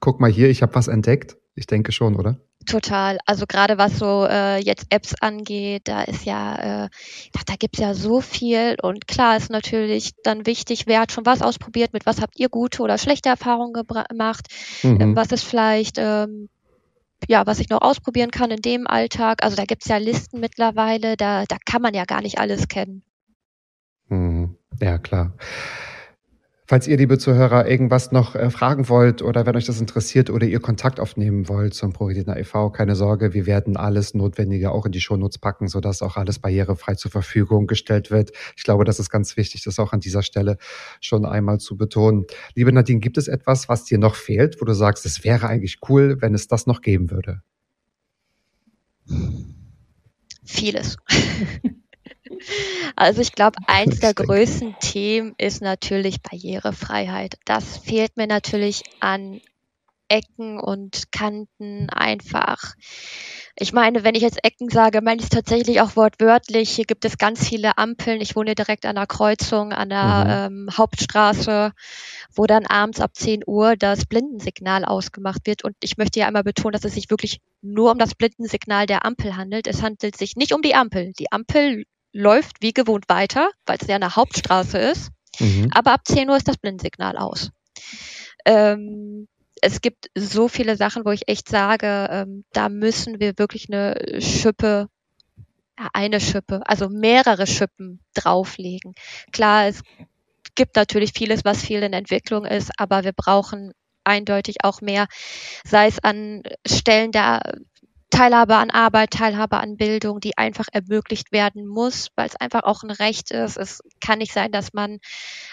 Guck 0.00 0.20
mal 0.20 0.30
hier, 0.30 0.48
ich 0.48 0.62
habe 0.62 0.74
was 0.74 0.88
entdeckt. 0.88 1.36
Ich 1.54 1.66
denke 1.66 1.92
schon, 1.92 2.16
oder? 2.16 2.40
Total. 2.68 3.18
Also 3.24 3.46
gerade 3.46 3.78
was 3.78 3.98
so 3.98 4.26
äh, 4.28 4.58
jetzt 4.58 4.86
Apps 4.90 5.14
angeht, 5.20 5.82
da 5.88 6.02
ist 6.02 6.26
ja, 6.26 6.84
äh, 6.84 6.88
da 7.46 7.54
gibt's 7.58 7.78
ja 7.78 7.94
so 7.94 8.20
viel 8.20 8.76
und 8.82 9.08
klar 9.08 9.38
ist 9.38 9.50
natürlich 9.50 10.12
dann 10.22 10.44
wichtig, 10.44 10.86
wer 10.86 11.00
hat 11.00 11.12
schon 11.12 11.24
was 11.24 11.40
ausprobiert, 11.40 11.94
mit 11.94 12.04
was 12.04 12.20
habt 12.20 12.38
ihr 12.38 12.50
gute 12.50 12.82
oder 12.82 12.98
schlechte 12.98 13.30
Erfahrungen 13.30 13.72
gemacht, 13.72 14.48
mhm. 14.82 15.00
ähm, 15.00 15.16
was 15.16 15.32
ist 15.32 15.44
vielleicht 15.44 15.96
ähm, 15.96 16.50
ja, 17.26 17.46
was 17.46 17.58
ich 17.58 17.70
noch 17.70 17.80
ausprobieren 17.80 18.30
kann 18.30 18.50
in 18.50 18.62
dem 18.62 18.86
Alltag. 18.86 19.42
Also 19.42 19.56
da 19.56 19.64
gibt's 19.64 19.88
ja 19.88 19.96
Listen 19.96 20.38
mittlerweile, 20.38 21.16
da, 21.16 21.44
da 21.46 21.56
kann 21.64 21.82
man 21.82 21.94
ja 21.94 22.04
gar 22.04 22.20
nicht 22.20 22.38
alles 22.38 22.68
kennen. 22.68 23.02
Mhm. 24.08 24.56
Ja, 24.80 24.98
klar. 24.98 25.32
Falls 26.70 26.86
ihr, 26.86 26.98
liebe 26.98 27.16
Zuhörer, 27.16 27.66
irgendwas 27.66 28.12
noch 28.12 28.34
äh, 28.34 28.50
fragen 28.50 28.90
wollt 28.90 29.22
oder 29.22 29.46
wenn 29.46 29.56
euch 29.56 29.64
das 29.64 29.80
interessiert 29.80 30.28
oder 30.28 30.46
ihr 30.46 30.60
Kontakt 30.60 31.00
aufnehmen 31.00 31.48
wollt 31.48 31.72
zum 31.72 31.94
ProRetina 31.94 32.36
e.V., 32.36 32.68
keine 32.68 32.94
Sorge, 32.94 33.32
wir 33.32 33.46
werden 33.46 33.78
alles 33.78 34.12
Notwendige 34.12 34.70
auch 34.70 34.84
in 34.84 34.92
die 34.92 35.00
Shownotes 35.00 35.38
packen, 35.38 35.68
sodass 35.68 36.02
auch 36.02 36.18
alles 36.18 36.40
barrierefrei 36.40 36.94
zur 36.96 37.10
Verfügung 37.10 37.68
gestellt 37.68 38.10
wird. 38.10 38.32
Ich 38.54 38.64
glaube, 38.64 38.84
das 38.84 38.98
ist 38.98 39.08
ganz 39.08 39.38
wichtig, 39.38 39.64
das 39.64 39.78
auch 39.78 39.94
an 39.94 40.00
dieser 40.00 40.22
Stelle 40.22 40.58
schon 41.00 41.24
einmal 41.24 41.58
zu 41.58 41.78
betonen. 41.78 42.26
Liebe 42.54 42.70
Nadine, 42.70 43.00
gibt 43.00 43.16
es 43.16 43.28
etwas, 43.28 43.70
was 43.70 43.86
dir 43.86 43.96
noch 43.96 44.14
fehlt, 44.14 44.60
wo 44.60 44.66
du 44.66 44.74
sagst, 44.74 45.06
es 45.06 45.24
wäre 45.24 45.48
eigentlich 45.48 45.78
cool, 45.88 46.18
wenn 46.20 46.34
es 46.34 46.48
das 46.48 46.66
noch 46.66 46.82
geben 46.82 47.10
würde? 47.10 47.40
Vieles. 50.44 50.98
Also 52.96 53.20
ich 53.20 53.32
glaube, 53.32 53.58
eins 53.66 54.00
der 54.00 54.14
größten 54.14 54.76
Themen 54.80 55.34
ist 55.38 55.62
natürlich 55.62 56.22
Barrierefreiheit. 56.22 57.36
Das 57.44 57.78
fehlt 57.78 58.16
mir 58.16 58.26
natürlich 58.26 58.82
an 59.00 59.40
Ecken 60.08 60.58
und 60.58 61.12
Kanten 61.12 61.90
einfach. 61.90 62.74
Ich 63.56 63.72
meine, 63.72 64.04
wenn 64.04 64.14
ich 64.14 64.22
jetzt 64.22 64.44
Ecken 64.44 64.68
sage, 64.70 65.02
meine 65.02 65.18
ich 65.18 65.24
es 65.24 65.30
tatsächlich 65.30 65.80
auch 65.80 65.96
wortwörtlich. 65.96 66.70
Hier 66.70 66.84
gibt 66.84 67.04
es 67.04 67.18
ganz 67.18 67.46
viele 67.46 67.76
Ampeln. 67.76 68.20
Ich 68.20 68.36
wohne 68.36 68.54
direkt 68.54 68.86
an 68.86 68.94
der 68.94 69.06
Kreuzung, 69.06 69.72
an 69.72 69.90
der 69.90 70.48
mhm. 70.50 70.68
ähm, 70.68 70.68
Hauptstraße, 70.76 71.72
wo 72.34 72.46
dann 72.46 72.66
abends 72.66 73.00
ab 73.00 73.10
10 73.14 73.42
Uhr 73.46 73.76
das 73.76 74.06
Blindensignal 74.06 74.84
ausgemacht 74.84 75.46
wird. 75.46 75.64
Und 75.64 75.76
ich 75.82 75.98
möchte 75.98 76.20
ja 76.20 76.26
einmal 76.26 76.44
betonen, 76.44 76.72
dass 76.72 76.84
es 76.84 76.94
sich 76.94 77.10
wirklich 77.10 77.40
nur 77.60 77.90
um 77.90 77.98
das 77.98 78.14
Blindensignal 78.14 78.86
der 78.86 79.04
Ampel 79.04 79.36
handelt. 79.36 79.66
Es 79.66 79.82
handelt 79.82 80.16
sich 80.16 80.36
nicht 80.36 80.52
um 80.52 80.62
die 80.62 80.74
Ampel. 80.74 81.12
Die 81.18 81.30
Ampel 81.32 81.84
läuft 82.12 82.56
wie 82.60 82.72
gewohnt 82.72 83.08
weiter, 83.08 83.50
weil 83.66 83.78
es 83.80 83.88
ja 83.88 83.96
eine 83.96 84.16
Hauptstraße 84.16 84.78
ist. 84.78 85.10
Mhm. 85.38 85.70
Aber 85.72 85.92
ab 85.92 86.00
10 86.04 86.28
Uhr 86.30 86.36
ist 86.36 86.48
das 86.48 86.56
Blindensignal 86.56 87.16
aus. 87.16 87.50
Ähm, 88.44 89.28
es 89.60 89.80
gibt 89.80 90.10
so 90.16 90.48
viele 90.48 90.76
Sachen, 90.76 91.04
wo 91.04 91.10
ich 91.10 91.28
echt 91.28 91.48
sage, 91.48 92.08
ähm, 92.10 92.44
da 92.52 92.68
müssen 92.68 93.20
wir 93.20 93.38
wirklich 93.38 93.66
eine 93.68 94.20
Schippe, 94.20 94.88
eine 95.92 96.20
Schippe, 96.20 96.62
also 96.66 96.88
mehrere 96.88 97.46
Schippen 97.46 98.00
drauflegen. 98.14 98.94
Klar, 99.32 99.66
es 99.66 99.82
gibt 100.54 100.76
natürlich 100.76 101.12
vieles, 101.12 101.44
was 101.44 101.64
viel 101.64 101.82
in 101.82 101.92
Entwicklung 101.92 102.44
ist, 102.44 102.70
aber 102.78 103.04
wir 103.04 103.12
brauchen 103.12 103.72
eindeutig 104.04 104.64
auch 104.64 104.80
mehr, 104.80 105.06
sei 105.64 105.86
es 105.86 105.98
an 106.02 106.42
Stellen 106.66 107.12
der 107.12 107.40
Teilhabe 108.10 108.56
an 108.56 108.70
Arbeit, 108.70 109.10
Teilhabe 109.10 109.58
an 109.58 109.76
Bildung, 109.76 110.20
die 110.20 110.36
einfach 110.38 110.66
ermöglicht 110.72 111.30
werden 111.30 111.66
muss, 111.66 112.08
weil 112.16 112.26
es 112.26 112.36
einfach 112.36 112.64
auch 112.64 112.82
ein 112.82 112.90
Recht 112.90 113.30
ist. 113.30 113.56
Es 113.56 113.82
kann 114.00 114.18
nicht 114.18 114.32
sein, 114.32 114.50
dass 114.50 114.72
man 114.72 114.98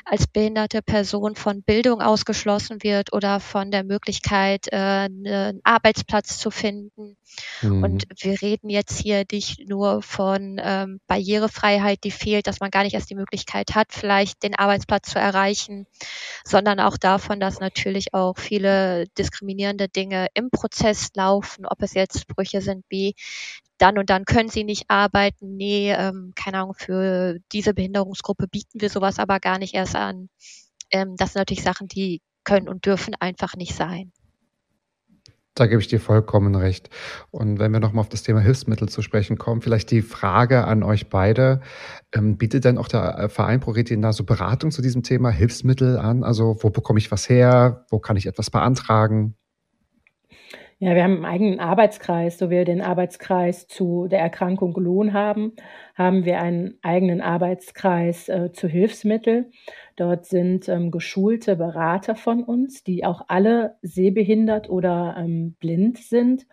als 0.05 0.27
behinderte 0.27 0.81
Person 0.81 1.35
von 1.35 1.63
Bildung 1.63 2.01
ausgeschlossen 2.01 2.81
wird 2.81 3.13
oder 3.13 3.39
von 3.39 3.71
der 3.71 3.83
Möglichkeit, 3.83 4.67
äh, 4.71 4.75
einen 4.75 5.59
Arbeitsplatz 5.63 6.37
zu 6.39 6.49
finden. 6.49 7.17
Mhm. 7.61 7.83
Und 7.83 8.05
wir 8.21 8.41
reden 8.41 8.69
jetzt 8.69 8.99
hier 8.99 9.25
nicht 9.31 9.67
nur 9.67 10.01
von 10.01 10.59
ähm, 10.61 10.99
Barrierefreiheit, 11.07 12.03
die 12.03 12.11
fehlt, 12.11 12.47
dass 12.47 12.59
man 12.59 12.71
gar 12.71 12.83
nicht 12.83 12.93
erst 12.93 13.09
die 13.09 13.15
Möglichkeit 13.15 13.75
hat, 13.75 13.87
vielleicht 13.91 14.43
den 14.43 14.55
Arbeitsplatz 14.55 15.09
zu 15.09 15.19
erreichen, 15.19 15.87
sondern 16.43 16.79
auch 16.79 16.97
davon, 16.97 17.39
dass 17.39 17.59
natürlich 17.59 18.13
auch 18.13 18.37
viele 18.37 19.07
diskriminierende 19.17 19.89
Dinge 19.89 20.27
im 20.33 20.49
Prozess 20.49 21.09
laufen, 21.15 21.65
ob 21.65 21.81
es 21.81 21.93
jetzt 21.93 22.27
Sprüche 22.45 22.61
sind 22.61 22.85
wie 22.89 23.15
dann 23.77 23.97
und 23.97 24.09
dann 24.09 24.25
können 24.25 24.49
sie 24.49 24.63
nicht 24.63 24.85
arbeiten. 24.87 25.57
Nee, 25.57 25.91
ähm, 25.91 26.31
keine 26.35 26.59
Ahnung, 26.59 26.75
für 26.77 27.39
diese 27.51 27.73
Behinderungsgruppe 27.73 28.47
bieten 28.47 28.79
wir 28.79 28.89
sowas 28.89 29.19
aber 29.19 29.39
gar 29.39 29.57
nicht 29.57 29.73
erst 29.73 29.95
an. 29.95 30.29
Ähm, 30.91 31.15
das 31.17 31.33
sind 31.33 31.41
natürlich 31.41 31.63
Sachen, 31.63 31.87
die 31.87 32.21
können 32.43 32.69
und 32.69 32.85
dürfen 32.85 33.15
einfach 33.19 33.55
nicht 33.55 33.75
sein. 33.75 34.11
Da 35.55 35.67
gebe 35.67 35.81
ich 35.81 35.87
dir 35.87 36.01
vollkommen 36.01 36.53
recht. 36.55 36.89
Und 37.31 37.59
wenn 37.59 37.71
wir 37.71 37.79
nochmal 37.79 38.01
auf 38.01 38.09
das 38.09 38.23
Thema 38.23 38.41
Hilfsmittel 38.41 38.89
zu 38.89 39.01
sprechen 39.01 39.37
kommen, 39.37 39.61
vielleicht 39.61 39.89
die 39.89 40.01
Frage 40.01 40.65
an 40.65 40.83
euch 40.83 41.09
beide. 41.09 41.61
Ähm, 42.13 42.37
bietet 42.37 42.65
denn 42.65 42.77
auch 42.77 42.89
der 42.89 43.17
äh, 43.17 43.29
Verein 43.29 43.61
ProRetina 43.61 44.11
so 44.11 44.25
Beratung 44.25 44.71
zu 44.71 44.81
diesem 44.81 45.01
Thema 45.01 45.29
Hilfsmittel 45.29 45.97
an? 45.97 46.25
Also 46.25 46.57
wo 46.59 46.69
bekomme 46.69 46.99
ich 46.99 47.09
was 47.09 47.29
her? 47.29 47.85
Wo 47.89 47.99
kann 47.99 48.17
ich 48.17 48.25
etwas 48.25 48.51
beantragen? 48.51 49.35
Ja, 50.79 50.93
wir 50.93 51.03
haben 51.03 51.23
einen 51.23 51.25
eigenen 51.25 51.59
Arbeitskreis. 51.61 52.37
So 52.37 52.49
wir 52.49 52.65
den 52.65 52.81
Arbeitskreis 52.81 53.67
zu 53.67 54.07
der 54.09 54.19
Erkrankung 54.19 54.73
Lohn 54.75 55.13
haben, 55.13 55.53
haben 55.95 56.25
wir 56.25 56.41
einen 56.41 56.77
eigenen 56.81 57.21
Arbeitskreis 57.21 58.27
äh, 58.27 58.51
zu 58.51 58.67
Hilfsmittel. 58.67 59.51
Dort 59.95 60.25
sind 60.25 60.67
ähm, 60.67 60.91
geschulte 60.91 61.55
Berater 61.55 62.15
von 62.15 62.43
uns, 62.43 62.83
die 62.83 63.05
auch 63.05 63.21
alle 63.29 63.77
sehbehindert 63.83 64.69
oder 64.69 65.15
ähm, 65.17 65.55
blind 65.61 65.97
sind. 65.97 66.45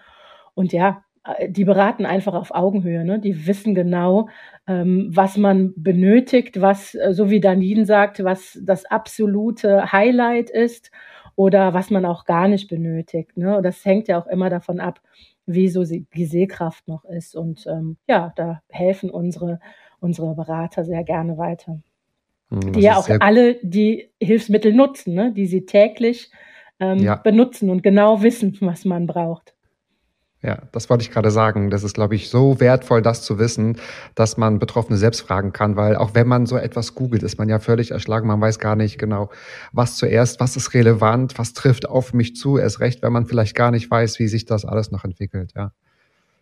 Und 0.54 0.72
ja, 0.72 1.02
äh, 1.24 1.50
die 1.50 1.64
beraten 1.64 2.06
einfach 2.06 2.35
auf 2.35 2.54
Augenhöhe. 2.54 3.04
Ne? 3.04 3.18
Die 3.18 3.48
wissen 3.48 3.74
genau, 3.74 4.28
ähm, 4.68 5.11
was 5.12 5.37
man 5.37 5.72
benötigt, 5.76 6.61
was, 6.61 6.94
äh, 6.94 7.12
so 7.12 7.28
wie 7.30 7.40
Danine 7.40 7.87
sagt, 7.87 8.22
was 8.22 8.56
das 8.62 8.85
absolute 8.85 9.90
Highlight 9.90 10.48
ist 10.48 10.92
oder 11.36 11.74
was 11.74 11.90
man 11.90 12.04
auch 12.04 12.24
gar 12.24 12.48
nicht 12.48 12.68
benötigt. 12.68 13.36
Ne? 13.36 13.56
Und 13.56 13.62
das 13.62 13.84
hängt 13.84 14.08
ja 14.08 14.20
auch 14.20 14.26
immer 14.26 14.50
davon 14.50 14.80
ab, 14.80 15.00
wie 15.46 15.68
so 15.68 15.84
die 15.84 16.26
Sehkraft 16.26 16.86
noch 16.88 17.04
ist. 17.04 17.34
Und 17.34 17.66
ähm, 17.66 17.96
ja, 18.06 18.32
da 18.36 18.62
helfen 18.68 19.10
unsere, 19.10 19.60
unsere 20.00 20.34
Berater 20.34 20.84
sehr 20.84 21.04
gerne 21.04 21.38
weiter. 21.38 21.80
Hm, 22.50 22.72
die 22.72 22.80
ja 22.80 22.96
auch 22.96 23.08
alle 23.20 23.56
die 23.62 24.10
Hilfsmittel 24.20 24.72
nutzen, 24.72 25.14
ne? 25.14 25.32
die 25.32 25.46
sie 25.46 25.64
täglich 25.66 26.30
ähm, 26.80 26.98
ja. 26.98 27.16
benutzen 27.16 27.70
und 27.70 27.82
genau 27.82 28.22
wissen, 28.22 28.56
was 28.60 28.84
man 28.84 29.06
braucht. 29.06 29.51
Ja, 30.42 30.59
das 30.72 30.90
wollte 30.90 31.02
ich 31.02 31.12
gerade 31.12 31.31
sagen. 31.31 31.70
Das 31.70 31.85
ist, 31.85 31.94
glaube 31.94 32.16
ich, 32.16 32.28
so 32.28 32.59
wertvoll, 32.59 33.00
das 33.00 33.22
zu 33.22 33.38
wissen, 33.38 33.76
dass 34.16 34.37
man 34.37 34.59
Betroffene 34.59 34.98
selbst 34.98 35.20
fragen 35.20 35.52
kann, 35.52 35.76
weil 35.76 35.94
auch 35.94 36.14
wenn 36.14 36.26
man 36.26 36.46
so 36.46 36.57
etwas 36.57 36.96
googelt, 36.96 37.22
ist 37.22 37.38
man 37.38 37.48
ja 37.48 37.61
völlig 37.61 37.92
erschlagen. 37.92 38.26
Man 38.26 38.40
weiß 38.40 38.59
gar 38.59 38.74
nicht 38.74 38.98
genau, 38.98 39.31
was 39.72 39.96
zuerst, 39.96 40.40
was 40.40 40.57
ist 40.57 40.74
relevant, 40.74 41.38
was 41.38 41.52
trifft 41.52 41.88
auf 41.88 42.12
mich 42.12 42.35
zu. 42.35 42.59
Erst 42.59 42.81
recht, 42.81 43.02
wenn 43.02 43.12
man 43.12 43.26
vielleicht 43.26 43.55
gar 43.55 43.70
nicht 43.70 43.88
weiß, 43.88 44.18
wie 44.18 44.26
sich 44.26 44.44
das 44.44 44.64
alles 44.64 44.90
noch 44.90 45.05
entwickelt. 45.05 45.52
Ja. 45.55 45.72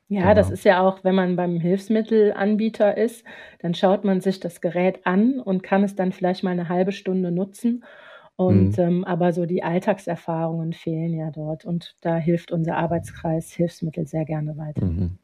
Ja, 0.09 0.23
genau. 0.23 0.35
das 0.35 0.51
ist 0.51 0.65
ja 0.65 0.81
auch, 0.81 1.05
wenn 1.05 1.15
man 1.15 1.37
beim 1.37 1.61
Hilfsmittelanbieter 1.61 2.97
ist, 2.97 3.25
dann 3.61 3.75
schaut 3.75 4.05
man 4.05 4.21
sich 4.21 4.41
das 4.41 4.61
Gerät 4.61 5.07
an 5.07 5.39
und 5.39 5.63
kann 5.63 5.85
es 5.85 5.95
dann 5.95 6.11
vielleicht 6.11 6.43
mal 6.43 6.51
eine 6.51 6.69
halbe 6.69 6.91
Stunde 6.91 7.31
nutzen. 7.31 7.85
Und 8.41 8.79
mhm. 8.79 8.85
ähm, 8.85 9.05
aber 9.05 9.35
so 9.35 9.45
die 9.45 9.63
Alltagserfahrungen 9.63 10.73
fehlen 10.73 11.13
ja 11.13 11.31
dort. 11.31 11.67
Und 11.67 11.95
da 12.01 12.17
hilft 12.17 12.53
unser 12.53 12.79
Arbeitskreis 12.79 13.51
Hilfsmittel 13.51 14.07
sehr 14.07 14.25
gerne 14.25 14.57
weiter. 14.57 14.87
Mhm. 14.87 15.19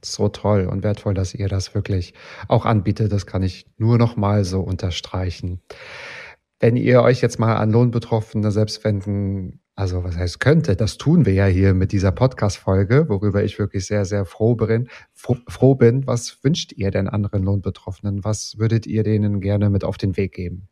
So 0.00 0.28
toll 0.28 0.66
und 0.66 0.84
wertvoll, 0.84 1.12
dass 1.12 1.34
ihr 1.34 1.48
das 1.48 1.74
wirklich 1.74 2.14
auch 2.46 2.64
anbietet. 2.64 3.10
Das 3.10 3.26
kann 3.26 3.42
ich 3.42 3.66
nur 3.78 3.98
noch 3.98 4.14
mal 4.16 4.44
so 4.44 4.60
unterstreichen. 4.60 5.60
Wenn 6.60 6.76
ihr 6.76 7.02
euch 7.02 7.20
jetzt 7.20 7.40
mal 7.40 7.56
an 7.56 7.72
Lohnbetroffene 7.72 8.52
selbst 8.52 8.84
wenden 8.84 9.58
also 9.74 10.04
was 10.04 10.16
heißt 10.16 10.38
könnte, 10.38 10.76
das 10.76 10.98
tun 10.98 11.24
wir 11.24 11.32
ja 11.32 11.46
hier 11.46 11.72
mit 11.72 11.90
dieser 11.92 12.12
Podcast-Folge, 12.12 13.08
worüber 13.08 13.42
ich 13.42 13.58
wirklich 13.58 13.86
sehr, 13.86 14.04
sehr 14.04 14.26
froh 14.26 14.54
bin. 14.54 14.88
Froh 15.14 15.74
bin. 15.74 16.06
Was 16.06 16.44
wünscht 16.44 16.72
ihr 16.72 16.90
denn 16.92 17.08
anderen 17.08 17.42
Lohnbetroffenen? 17.42 18.22
Was 18.22 18.58
würdet 18.58 18.86
ihr 18.86 19.02
denen 19.02 19.40
gerne 19.40 19.70
mit 19.70 19.82
auf 19.82 19.96
den 19.96 20.16
Weg 20.16 20.34
geben? 20.34 20.68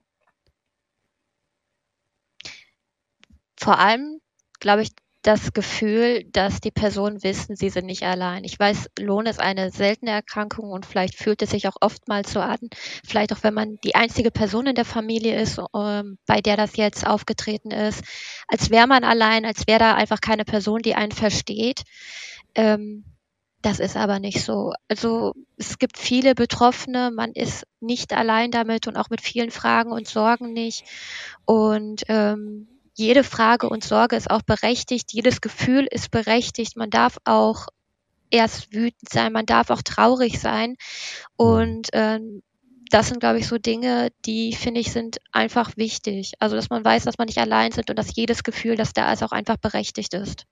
Vor 3.60 3.78
allem, 3.78 4.20
glaube 4.58 4.82
ich, 4.82 4.90
das 5.22 5.52
Gefühl, 5.52 6.24
dass 6.32 6.62
die 6.62 6.70
Personen 6.70 7.22
wissen, 7.22 7.54
sie 7.54 7.68
sind 7.68 7.84
nicht 7.84 8.04
allein. 8.04 8.42
Ich 8.44 8.58
weiß, 8.58 8.88
Lohn 8.98 9.26
ist 9.26 9.38
eine 9.38 9.70
seltene 9.70 10.12
Erkrankung 10.12 10.70
und 10.70 10.86
vielleicht 10.86 11.14
fühlt 11.14 11.42
es 11.42 11.50
sich 11.50 11.68
auch 11.68 11.76
oftmals 11.82 12.32
so 12.32 12.40
an, 12.40 12.58
vielleicht 13.06 13.34
auch 13.34 13.42
wenn 13.42 13.52
man 13.52 13.76
die 13.84 13.94
einzige 13.94 14.30
Person 14.30 14.66
in 14.66 14.74
der 14.74 14.86
Familie 14.86 15.38
ist, 15.38 15.60
ähm, 15.76 16.16
bei 16.24 16.40
der 16.40 16.56
das 16.56 16.76
jetzt 16.76 17.06
aufgetreten 17.06 17.70
ist, 17.70 18.02
als 18.48 18.70
wäre 18.70 18.86
man 18.86 19.04
allein, 19.04 19.44
als 19.44 19.66
wäre 19.66 19.78
da 19.80 19.94
einfach 19.94 20.22
keine 20.22 20.46
Person, 20.46 20.80
die 20.80 20.94
einen 20.94 21.12
versteht. 21.12 21.82
Ähm, 22.54 23.04
das 23.60 23.78
ist 23.78 23.98
aber 23.98 24.20
nicht 24.20 24.42
so. 24.42 24.72
Also 24.88 25.34
es 25.58 25.78
gibt 25.78 25.98
viele 25.98 26.34
Betroffene, 26.34 27.10
man 27.10 27.32
ist 27.32 27.66
nicht 27.80 28.14
allein 28.14 28.50
damit 28.50 28.86
und 28.86 28.96
auch 28.96 29.10
mit 29.10 29.20
vielen 29.20 29.50
Fragen 29.50 29.92
und 29.92 30.08
Sorgen 30.08 30.54
nicht. 30.54 30.84
Und 31.44 32.04
ähm, 32.08 32.68
jede 32.94 33.24
Frage 33.24 33.68
und 33.68 33.84
Sorge 33.84 34.16
ist 34.16 34.30
auch 34.30 34.42
berechtigt, 34.42 35.12
jedes 35.12 35.40
Gefühl 35.40 35.86
ist 35.90 36.10
berechtigt. 36.10 36.76
Man 36.76 36.90
darf 36.90 37.18
auch 37.24 37.66
erst 38.30 38.72
wütend 38.72 39.08
sein, 39.10 39.32
man 39.32 39.46
darf 39.46 39.70
auch 39.70 39.82
traurig 39.82 40.40
sein. 40.40 40.76
Und 41.36 41.88
ähm, 41.92 42.42
das 42.90 43.08
sind, 43.08 43.20
glaube 43.20 43.38
ich, 43.38 43.46
so 43.46 43.58
Dinge, 43.58 44.08
die, 44.26 44.52
finde 44.52 44.80
ich, 44.80 44.92
sind 44.92 45.18
einfach 45.32 45.76
wichtig. 45.76 46.32
Also, 46.40 46.56
dass 46.56 46.70
man 46.70 46.84
weiß, 46.84 47.04
dass 47.04 47.18
man 47.18 47.26
nicht 47.26 47.38
allein 47.38 47.72
sind 47.72 47.88
und 47.88 47.98
dass 47.98 48.16
jedes 48.16 48.42
Gefühl, 48.42 48.76
das 48.76 48.92
da 48.92 49.12
ist, 49.12 49.22
auch 49.22 49.32
einfach 49.32 49.56
berechtigt 49.56 50.14
ist. 50.14 50.46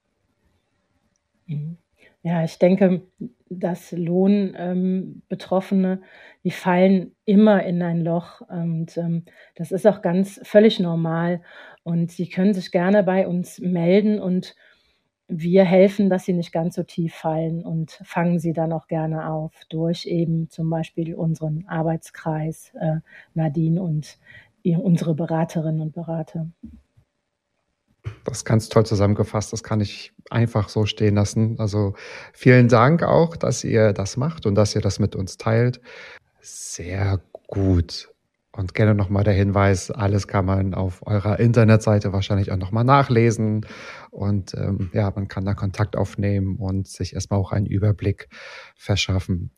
Mhm. 1.46 1.79
Ja, 2.22 2.44
ich 2.44 2.59
denke, 2.59 3.03
dass 3.48 3.92
Lohnbetroffene, 3.92 5.92
ähm, 5.92 6.03
die 6.44 6.51
fallen 6.51 7.14
immer 7.24 7.64
in 7.64 7.83
ein 7.83 8.03
Loch 8.03 8.42
und 8.42 8.96
ähm, 8.96 9.24
das 9.55 9.72
ist 9.72 9.87
auch 9.87 10.03
ganz 10.03 10.40
völlig 10.42 10.81
normal. 10.81 11.42
Und 11.88 12.12
sie 12.12 12.29
können 12.29 12.53
sich 12.53 12.70
gerne 12.70 13.03
bei 13.03 13.27
uns 13.27 13.61
melden 13.61 14.20
und 14.20 14.55
wir 15.27 15.64
helfen, 15.64 16.11
dass 16.11 16.27
sie 16.27 16.35
nicht 16.35 16.53
ganz 16.53 16.74
so 16.74 16.83
tief 16.83 17.14
fallen 17.14 17.64
und 17.64 17.98
fangen 18.05 18.38
sie 18.38 18.53
dann 18.53 18.74
auch 18.74 18.88
gerne 18.88 19.31
auf 19.31 19.55
durch 19.70 20.05
eben 20.05 20.51
zum 20.51 20.68
Beispiel 20.68 21.14
unseren 21.14 21.64
Arbeitskreis 21.66 22.72
äh, 22.79 22.96
Nadine 23.33 23.81
und 23.81 24.18
unsere 24.62 25.14
Beraterinnen 25.14 25.81
und 25.81 25.94
Berater. 25.94 26.51
Das 28.24 28.38
ist 28.38 28.44
ganz 28.44 28.68
toll 28.68 28.85
zusammengefasst. 28.85 29.55
Das 29.55 29.62
kann 29.62 29.81
ich 29.81 30.12
einfach 30.29 30.68
so 30.68 30.85
stehen 30.85 31.14
lassen. 31.14 31.59
Also 31.59 31.94
vielen 32.35 32.68
Dank 32.68 33.03
auch, 33.03 33.35
dass 33.35 33.64
ihr 33.64 33.94
das 33.94 34.18
macht 34.18 34.44
und 34.44 34.57
dass 34.57 34.74
ihr 34.74 34.83
das 34.83 34.98
mit 34.98 35.16
uns 35.16 35.38
teilt. 35.38 35.81
Sehr 36.42 37.18
gut. 37.46 38.11
Und 38.59 38.75
gerne 38.75 38.92
nochmal 38.92 39.23
der 39.23 39.35
Hinweis, 39.35 39.92
alles 39.92 40.27
kann 40.27 40.44
man 40.44 40.75
auf 40.75 41.07
eurer 41.07 41.38
Internetseite 41.38 42.12
wahrscheinlich 42.12 42.51
auch 42.51 42.57
nochmal 42.57 42.83
nachlesen. 42.83 43.64
Und 44.11 44.53
ähm, 44.55 44.90
ja, 44.92 45.12
man 45.14 45.29
kann 45.29 45.44
da 45.44 45.55
Kontakt 45.55 45.94
aufnehmen 45.94 46.57
und 46.57 46.88
sich 46.88 47.14
erstmal 47.14 47.38
auch 47.38 47.53
einen 47.53 47.66
Überblick 47.66 48.29
verschaffen. 48.75 49.53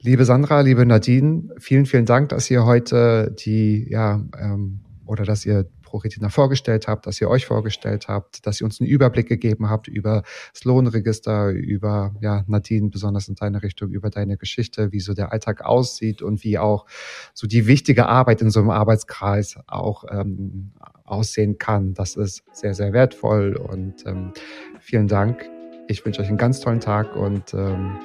Liebe 0.00 0.24
Sandra, 0.24 0.62
liebe 0.62 0.84
Nadine, 0.84 1.54
vielen, 1.60 1.86
vielen 1.86 2.04
Dank, 2.04 2.30
dass 2.30 2.50
ihr 2.50 2.64
heute 2.64 3.36
die, 3.38 3.88
ja, 3.88 4.20
ähm, 4.36 4.80
oder 5.06 5.22
dass 5.22 5.46
ihr 5.46 5.70
ProRetina 5.92 6.30
vorgestellt 6.30 6.88
habt, 6.88 7.06
dass 7.06 7.20
ihr 7.20 7.28
euch 7.28 7.44
vorgestellt 7.44 8.08
habt, 8.08 8.46
dass 8.46 8.60
ihr 8.60 8.64
uns 8.64 8.80
einen 8.80 8.88
Überblick 8.88 9.28
gegeben 9.28 9.68
habt 9.68 9.88
über 9.88 10.22
das 10.52 10.64
Lohnregister, 10.64 11.50
über, 11.50 12.14
ja, 12.22 12.44
Nadine, 12.46 12.88
besonders 12.88 13.28
in 13.28 13.34
deine 13.34 13.62
Richtung, 13.62 13.90
über 13.90 14.08
deine 14.08 14.38
Geschichte, 14.38 14.90
wie 14.90 15.00
so 15.00 15.12
der 15.12 15.32
Alltag 15.32 15.62
aussieht 15.62 16.22
und 16.22 16.42
wie 16.44 16.58
auch 16.58 16.86
so 17.34 17.46
die 17.46 17.66
wichtige 17.66 18.06
Arbeit 18.06 18.40
in 18.40 18.50
so 18.50 18.60
einem 18.60 18.70
Arbeitskreis 18.70 19.58
auch 19.66 20.04
ähm, 20.10 20.72
aussehen 21.04 21.58
kann. 21.58 21.92
Das 21.92 22.16
ist 22.16 22.42
sehr, 22.52 22.72
sehr 22.72 22.94
wertvoll 22.94 23.54
und 23.56 24.06
ähm, 24.06 24.32
vielen 24.80 25.08
Dank. 25.08 25.44
Ich 25.88 26.04
wünsche 26.06 26.22
euch 26.22 26.28
einen 26.28 26.38
ganz 26.38 26.60
tollen 26.60 26.80
Tag 26.80 27.14
und 27.16 27.52
ähm, 27.52 27.98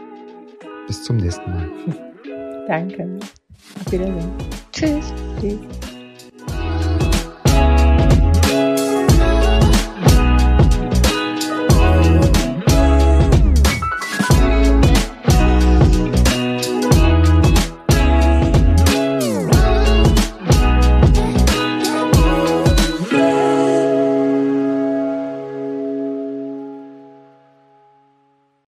bis 0.87 1.03
zum 1.03 1.17
nächsten 1.17 1.49
Mal. 1.49 1.71
Danke. 2.67 3.17
Auf 3.85 3.91
Wiedersehen. 3.91 4.31
Tschüss. 4.73 5.13
Tschüss. 5.39 5.96